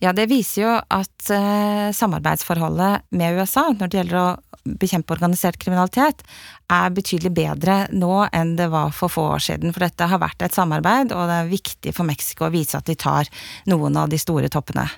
Ja, 0.00 0.14
Det 0.16 0.30
viser 0.30 0.62
jo 0.62 0.72
at 0.80 1.28
eh, 1.28 1.92
samarbeidsforholdet 1.92 3.04
med 3.12 3.36
USA 3.36 3.66
når 3.74 3.90
det 3.90 3.98
gjelder 3.98 4.20
å 4.22 4.28
bekjempe 4.80 5.14
organisert 5.16 5.58
kriminalitet, 5.60 6.22
er 6.70 6.94
betydelig 6.94 7.32
bedre 7.34 7.76
nå 7.92 8.26
enn 8.36 8.56
det 8.58 8.70
var 8.72 8.94
for 8.94 9.12
få 9.12 9.26
år 9.34 9.44
siden. 9.50 9.74
For 9.74 9.86
dette 9.86 10.10
har 10.10 10.22
vært 10.22 10.46
et 10.46 10.56
samarbeid, 10.56 11.14
og 11.16 11.26
det 11.30 11.38
er 11.40 11.52
viktig 11.52 11.94
for 11.96 12.08
Mexico 12.08 12.46
å 12.46 12.54
vise 12.54 12.78
at 12.78 12.86
de 12.86 12.98
tar 12.98 13.30
noen 13.70 13.98
av 13.98 14.10
de 14.12 14.20
store 14.20 14.52
toppene 14.52 14.88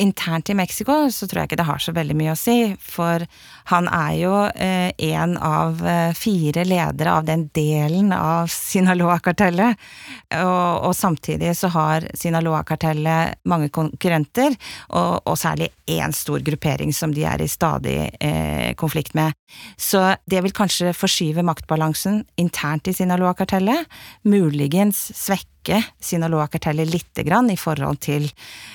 internt 0.00 0.50
i 0.50 0.54
Mexico 0.54 0.94
så 1.12 1.28
tror 1.28 1.42
jeg 1.42 1.50
ikke 1.50 1.60
det 1.60 1.68
har 1.68 1.82
så 1.82 1.94
veldig 1.96 2.16
mye 2.18 2.34
å 2.34 2.38
si, 2.38 2.56
for 2.80 3.24
han 3.70 3.88
er 3.92 4.14
jo 4.18 4.34
eh, 4.54 4.90
en 5.10 5.36
av 5.36 5.82
eh, 5.86 6.12
fire 6.16 6.64
ledere 6.66 7.12
av 7.12 7.26
den 7.28 7.46
delen 7.54 8.12
av 8.16 8.50
Sinaloa-kartellet. 8.52 9.78
Og, 10.40 10.88
og, 10.88 10.94
samtidig 10.96 11.52
så 11.58 11.70
har 11.74 12.06
Sinaloa-kartellet 12.18 13.40
mange 13.50 13.70
konkurrenter, 13.74 14.56
og, 14.88 15.20
og 15.28 15.38
særlig 15.38 15.70
én 15.90 16.14
stor 16.16 16.42
gruppering 16.46 16.94
som 16.96 17.14
de 17.14 17.26
er 17.28 17.42
i 17.42 17.50
stadig 17.50 17.98
eh, 18.20 18.72
konflikt 18.80 19.14
med. 19.18 19.36
Så 19.76 20.02
det 20.30 20.42
vil 20.44 20.54
kanskje 20.56 20.94
forskyve 20.96 21.44
maktbalansen 21.46 22.22
internt 22.40 22.88
i 22.90 22.96
Sinaloa-kartellet, 22.96 23.86
muligens 24.24 25.10
svekke 25.18 25.59
svekke 25.60 25.84
Sinaloa-kartellet 26.00 26.88
lite 26.88 27.22
grann 27.22 27.50
i 27.50 27.56
forhold 27.56 28.00
til 28.00 28.30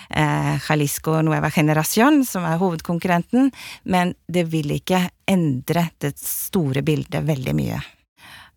eh, 0.09 0.59
Jalisco 0.69 1.21
Nueva 1.21 1.49
Generación, 1.49 2.25
som 2.25 2.43
er 2.43 2.57
hovedkonkurrenten, 2.57 3.51
men 3.83 4.13
det 4.27 4.51
vil 4.51 4.71
ikke 4.71 5.09
endre 5.27 5.89
det 5.99 6.17
store 6.19 6.81
bildet 6.81 7.25
veldig 7.25 7.55
mye. 7.55 7.81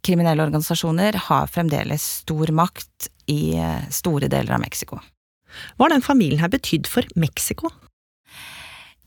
Kriminelle 0.02 0.42
organisasjoner 0.42 1.16
har 1.28 1.46
fremdeles 1.46 2.02
stor 2.22 2.52
makt 2.52 3.08
i 3.26 3.56
eh, 3.56 3.88
store 3.90 4.28
deler 4.28 4.54
av 4.54 4.60
Mexico. 4.60 5.00
Hva 5.76 5.88
har 5.88 5.96
den 5.96 6.04
familien 6.04 6.40
her 6.40 6.48
betydd 6.52 6.86
for 6.86 7.04
Mexico? 7.16 7.70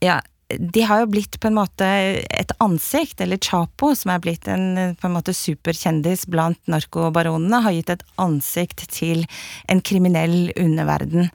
Ja, 0.02 0.22
de 0.60 0.84
har 0.88 1.04
jo 1.04 1.10
blitt 1.14 1.38
på 1.42 1.50
en 1.50 1.58
måte 1.58 1.86
et 1.86 2.52
ansikt, 2.64 3.22
eller 3.24 3.40
Chapo, 3.42 3.92
som 3.98 4.14
er 4.14 4.22
blitt 4.24 4.48
en 4.52 4.96
på 5.00 5.08
en 5.08 5.16
måte 5.16 5.34
superkjendis 5.36 6.26
blant 6.32 6.60
narkobaronene, 6.72 7.62
har 7.66 7.76
gitt 7.76 7.92
et 7.94 8.06
ansikt 8.22 8.86
til 8.92 9.26
en 9.72 9.82
kriminell 9.86 10.52
underverden. 10.60 11.30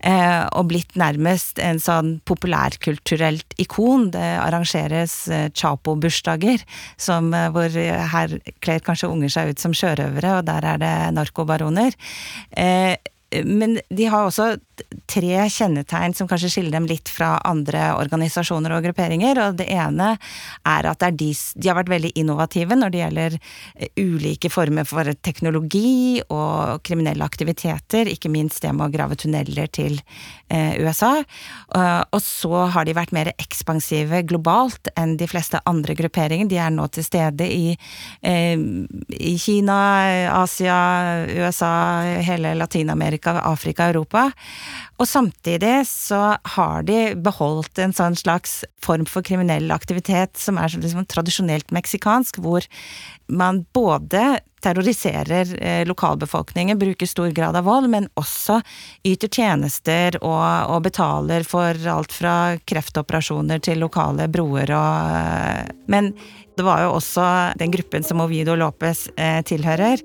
Eh, 0.00 0.42
og 0.56 0.70
blitt 0.72 0.96
nærmest 0.98 1.60
en 1.62 1.80
sånn 1.82 2.14
populærkulturelt 2.28 3.56
ikon. 3.62 4.10
Det 4.14 4.26
arrangeres 4.42 5.16
eh, 5.28 5.48
Chapo-bursdager, 5.50 6.62
eh, 6.62 7.48
hvor 7.54 7.80
her 8.16 8.36
kler 8.64 8.84
kanskje 8.84 9.10
unger 9.12 9.32
seg 9.32 9.52
ut 9.52 9.62
som 9.62 9.76
sjørøvere, 9.76 10.38
og 10.38 10.46
der 10.48 10.68
er 10.74 10.82
det 10.82 10.94
narkobaroner. 11.16 11.96
Eh, 12.56 12.96
men 13.44 13.78
de 13.88 14.08
har 14.12 14.26
også 14.26 14.56
tre 15.10 15.48
kjennetegn 15.50 16.14
som 16.16 16.28
kanskje 16.30 16.50
skiller 16.54 16.74
dem 16.74 16.86
litt 16.90 17.10
fra 17.10 17.34
andre 17.48 17.92
organisasjoner 17.98 18.74
og 18.76 18.86
grupperinger. 18.86 19.38
og 19.44 19.58
Det 19.60 19.68
ene 19.72 20.14
er 20.68 20.88
at 20.90 21.02
er 21.06 21.14
de, 21.16 21.30
de, 21.32 21.68
har 21.68 21.78
vært 21.78 21.92
veldig 21.92 22.12
innovative 22.20 22.78
når 22.78 22.92
det 22.92 23.02
gjelder 23.02 23.38
eh, 23.38 23.92
ulike 24.00 24.50
former 24.52 24.88
for 24.88 25.08
teknologi 25.24 26.22
og 26.28 26.82
kriminelle 26.86 27.24
aktiviteter, 27.26 28.10
ikke 28.12 28.32
minst 28.32 28.62
det 28.62 28.72
med 28.76 28.88
å 28.88 28.94
grave 28.94 29.18
tunneler 29.20 29.70
til 29.72 29.98
eh, 30.52 30.78
USA. 30.82 31.14
Uh, 31.72 32.02
og 32.12 32.20
så 32.24 32.66
har 32.72 32.86
de 32.86 32.96
vært 32.96 33.14
mer 33.14 33.32
ekspansive 33.32 34.22
globalt 34.28 34.90
enn 34.98 35.16
de 35.20 35.28
fleste 35.30 35.60
andre 35.68 35.96
grupperinger. 35.98 36.48
De 36.50 36.58
er 36.60 36.72
nå 36.74 36.86
til 36.92 37.06
stede 37.06 37.46
i, 37.48 37.76
eh, 38.22 38.56
i 38.56 39.34
Kina, 39.40 39.78
Asia, 40.42 40.78
USA, 41.28 41.72
hele 42.24 42.54
Latin-Amerika, 42.58 43.38
Afrika, 43.48 43.88
Europa. 43.92 44.28
Og 45.00 45.08
samtidig 45.08 45.82
så 45.88 46.36
har 46.56 46.86
de 46.88 47.14
beholdt 47.18 47.80
en 47.82 47.94
sånn 47.96 48.16
slags 48.18 48.62
form 48.82 49.06
for 49.08 49.24
kriminell 49.26 49.70
aktivitet 49.74 50.38
som 50.38 50.60
er 50.60 50.72
liksom 50.74 51.06
tradisjonelt 51.10 51.74
meksikansk, 51.74 52.40
hvor 52.42 52.66
man 53.32 53.64
både 53.72 54.40
terroriserer 54.62 55.62
eh, 55.62 55.86
lokalbefolkningen, 55.86 56.78
bruker 56.78 57.06
stor 57.06 57.30
grad 57.34 57.56
av 57.58 57.66
vold, 57.66 57.88
men 57.90 58.06
også 58.14 58.60
yter 59.06 59.30
tjenester 59.32 60.18
og, 60.22 60.44
og, 60.70 60.82
betaler 60.86 61.46
for 61.46 61.88
alt 61.90 62.14
fra 62.14 62.36
kreftoperasjoner 62.68 63.62
til 63.64 63.82
lokale 63.82 64.28
broer 64.30 64.70
og 64.76 65.16
eh, 65.18 65.72
Men 65.92 66.12
det 66.56 66.62
var 66.62 66.82
jo 66.84 66.90
også 66.98 67.24
den 67.58 67.72
gruppen 67.72 68.04
som 68.04 68.20
Ovido 68.20 68.54
Lopez 68.58 69.06
eh, 69.16 69.40
tilhører, 69.42 70.00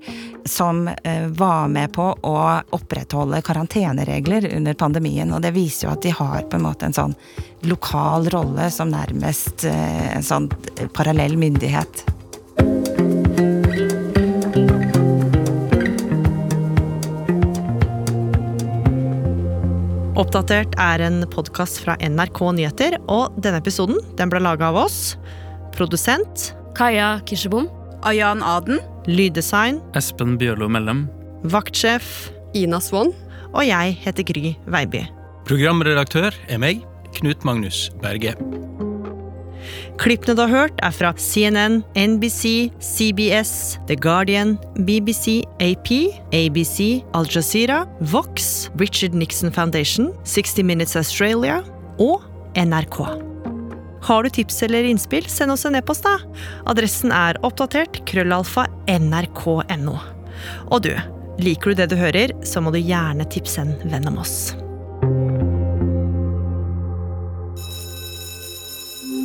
som 0.48 0.88
eh, 0.88 1.26
var 1.28 1.68
med 1.68 1.92
på 1.92 2.06
å 2.24 2.36
opprettholde 2.76 3.42
karanteneregler 3.44 4.48
under 4.56 4.74
pandemien. 4.74 5.32
Og 5.34 5.42
det 5.44 5.52
viser 5.56 5.88
jo 5.88 5.94
at 5.94 6.04
de 6.06 6.14
har 6.16 6.46
på 6.48 6.56
en 6.56 6.64
måte 6.64 6.88
en 6.88 6.96
sånn 6.96 7.16
lokal 7.68 8.30
rolle 8.32 8.70
som 8.72 8.88
nærmest 8.92 9.66
eh, 9.68 10.06
en 10.16 10.24
sånn 10.24 10.48
parallell 10.96 11.36
myndighet. 11.36 12.06
Oppdatert 20.18 20.72
er 20.82 21.04
en 21.04 21.20
podkast 21.30 21.84
fra 21.84 21.94
NRK 22.02 22.40
Nyheter, 22.56 22.96
og 23.06 23.36
denne 23.38 23.60
episoden 23.60 24.00
den 24.18 24.32
ble 24.32 24.40
laga 24.42 24.72
av 24.72 24.80
oss. 24.80 25.14
Produsent 25.74 26.52
Kaja 26.78 27.18
Kirsebom. 27.26 27.68
Ayan 28.06 28.42
Aden. 28.42 28.78
Lyddesign. 29.06 29.80
Espen 29.98 30.36
Bjørlo 30.38 30.68
Mellem. 30.70 31.08
Vaktsjef. 31.42 32.30
Ina 32.54 32.80
Swann. 32.80 33.14
Og 33.54 33.64
jeg 33.66 33.96
heter 34.04 34.26
Gry 34.28 34.54
Veiby. 34.68 35.06
Programredaktør 35.48 36.34
er 36.48 36.60
meg, 36.60 36.82
Knut 37.16 37.44
Magnus 37.48 37.88
Berge. 38.02 38.34
Klippene 39.98 40.36
du 40.36 40.42
har 40.44 40.52
hørt, 40.52 40.80
er 40.84 40.92
fra 40.94 41.10
CNN, 41.18 41.80
NBC, 41.96 42.70
CBS, 42.78 43.78
The 43.88 43.96
Guardian, 43.96 44.56
BBC, 44.86 45.42
AP, 45.64 45.90
ABC, 46.36 47.02
Al 47.14 47.26
Jazeera, 47.26 47.80
Vox, 48.12 48.68
Richard 48.78 49.16
Nixon 49.16 49.50
Foundation, 49.52 50.12
60 50.24 50.62
Minutes 50.62 50.96
Australia 50.96 51.62
og 51.98 52.22
NRK. 52.54 53.00
Har 54.02 54.22
du 54.22 54.30
tips 54.30 54.62
eller 54.62 54.86
innspill, 54.88 55.26
send 55.28 55.52
oss 55.52 55.66
en 55.68 55.78
e-post, 55.78 56.06
da. 56.06 56.18
Adressen 56.70 57.12
er 57.14 57.38
oppdatert 57.46 58.02
krøllalfa 58.08 58.68
nrk.no. 58.94 59.98
Og 60.70 60.86
du, 60.86 60.92
liker 61.42 61.74
du 61.74 61.82
det 61.82 61.90
du 61.92 61.98
hører, 61.98 62.34
så 62.46 62.62
må 62.62 62.74
du 62.74 62.80
gjerne 62.80 63.26
tipse 63.30 63.62
en 63.64 63.74
venn 63.90 64.08
om 64.10 64.20
oss. 64.22 64.54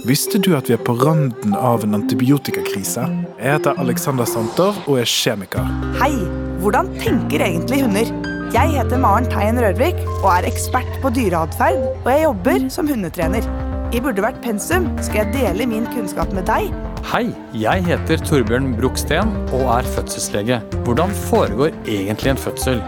Visste 0.03 0.35
du 0.35 0.49
at 0.57 0.67
vi 0.67 0.75
er 0.75 0.81
på 0.83 0.97
randen 0.99 1.53
av 1.55 1.85
en 1.85 1.95
antibiotikakrise? 1.95 3.05
Jeg 3.37 3.55
heter 3.55 3.79
Alexander 3.79 4.27
Santer 4.27 4.75
og 4.83 4.99
er 4.99 5.07
kjemiker. 5.07 5.69
Hei! 6.01 6.11
Hvordan 6.59 6.91
tenker 6.99 7.43
egentlig 7.43 7.81
hunder? 7.85 8.11
Jeg 8.51 8.75
heter 8.75 8.99
Maren 8.99 9.29
Teien 9.31 9.57
Rørvik 9.63 9.97
og 10.19 10.27
er 10.35 10.47
ekspert 10.51 10.91
på 11.03 11.11
dyreatferd, 11.15 11.79
og 12.03 12.09
jeg 12.11 12.25
jobber 12.27 12.67
som 12.75 12.91
hundetrener. 12.91 13.47
I 13.93 13.99
Burde 14.01 14.23
vært 14.25 14.39
pensum 14.41 14.87
skal 15.05 15.19
jeg 15.19 15.33
dele 15.35 15.67
min 15.69 15.85
kunnskap 15.93 16.31
med 16.33 16.47
deg. 16.49 16.71
Hei, 17.11 17.27
jeg 17.53 17.85
heter 17.85 18.23
Torbjørn 18.25 18.71
Broksten 18.79 19.35
og 19.53 19.67
er 19.75 19.89
fødselslege. 19.93 20.57
Hvordan 20.87 21.13
foregår 21.27 21.77
egentlig 21.85 22.33
en 22.33 22.41
fødsel? 22.41 22.81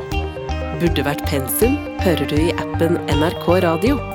Burde 0.81 1.05
vært 1.05 1.21
pensum 1.29 1.77
hører 2.01 2.25
du 2.29 2.35
i 2.47 2.51
appen 2.57 2.97
NRK 3.19 3.47
Radio. 3.69 4.14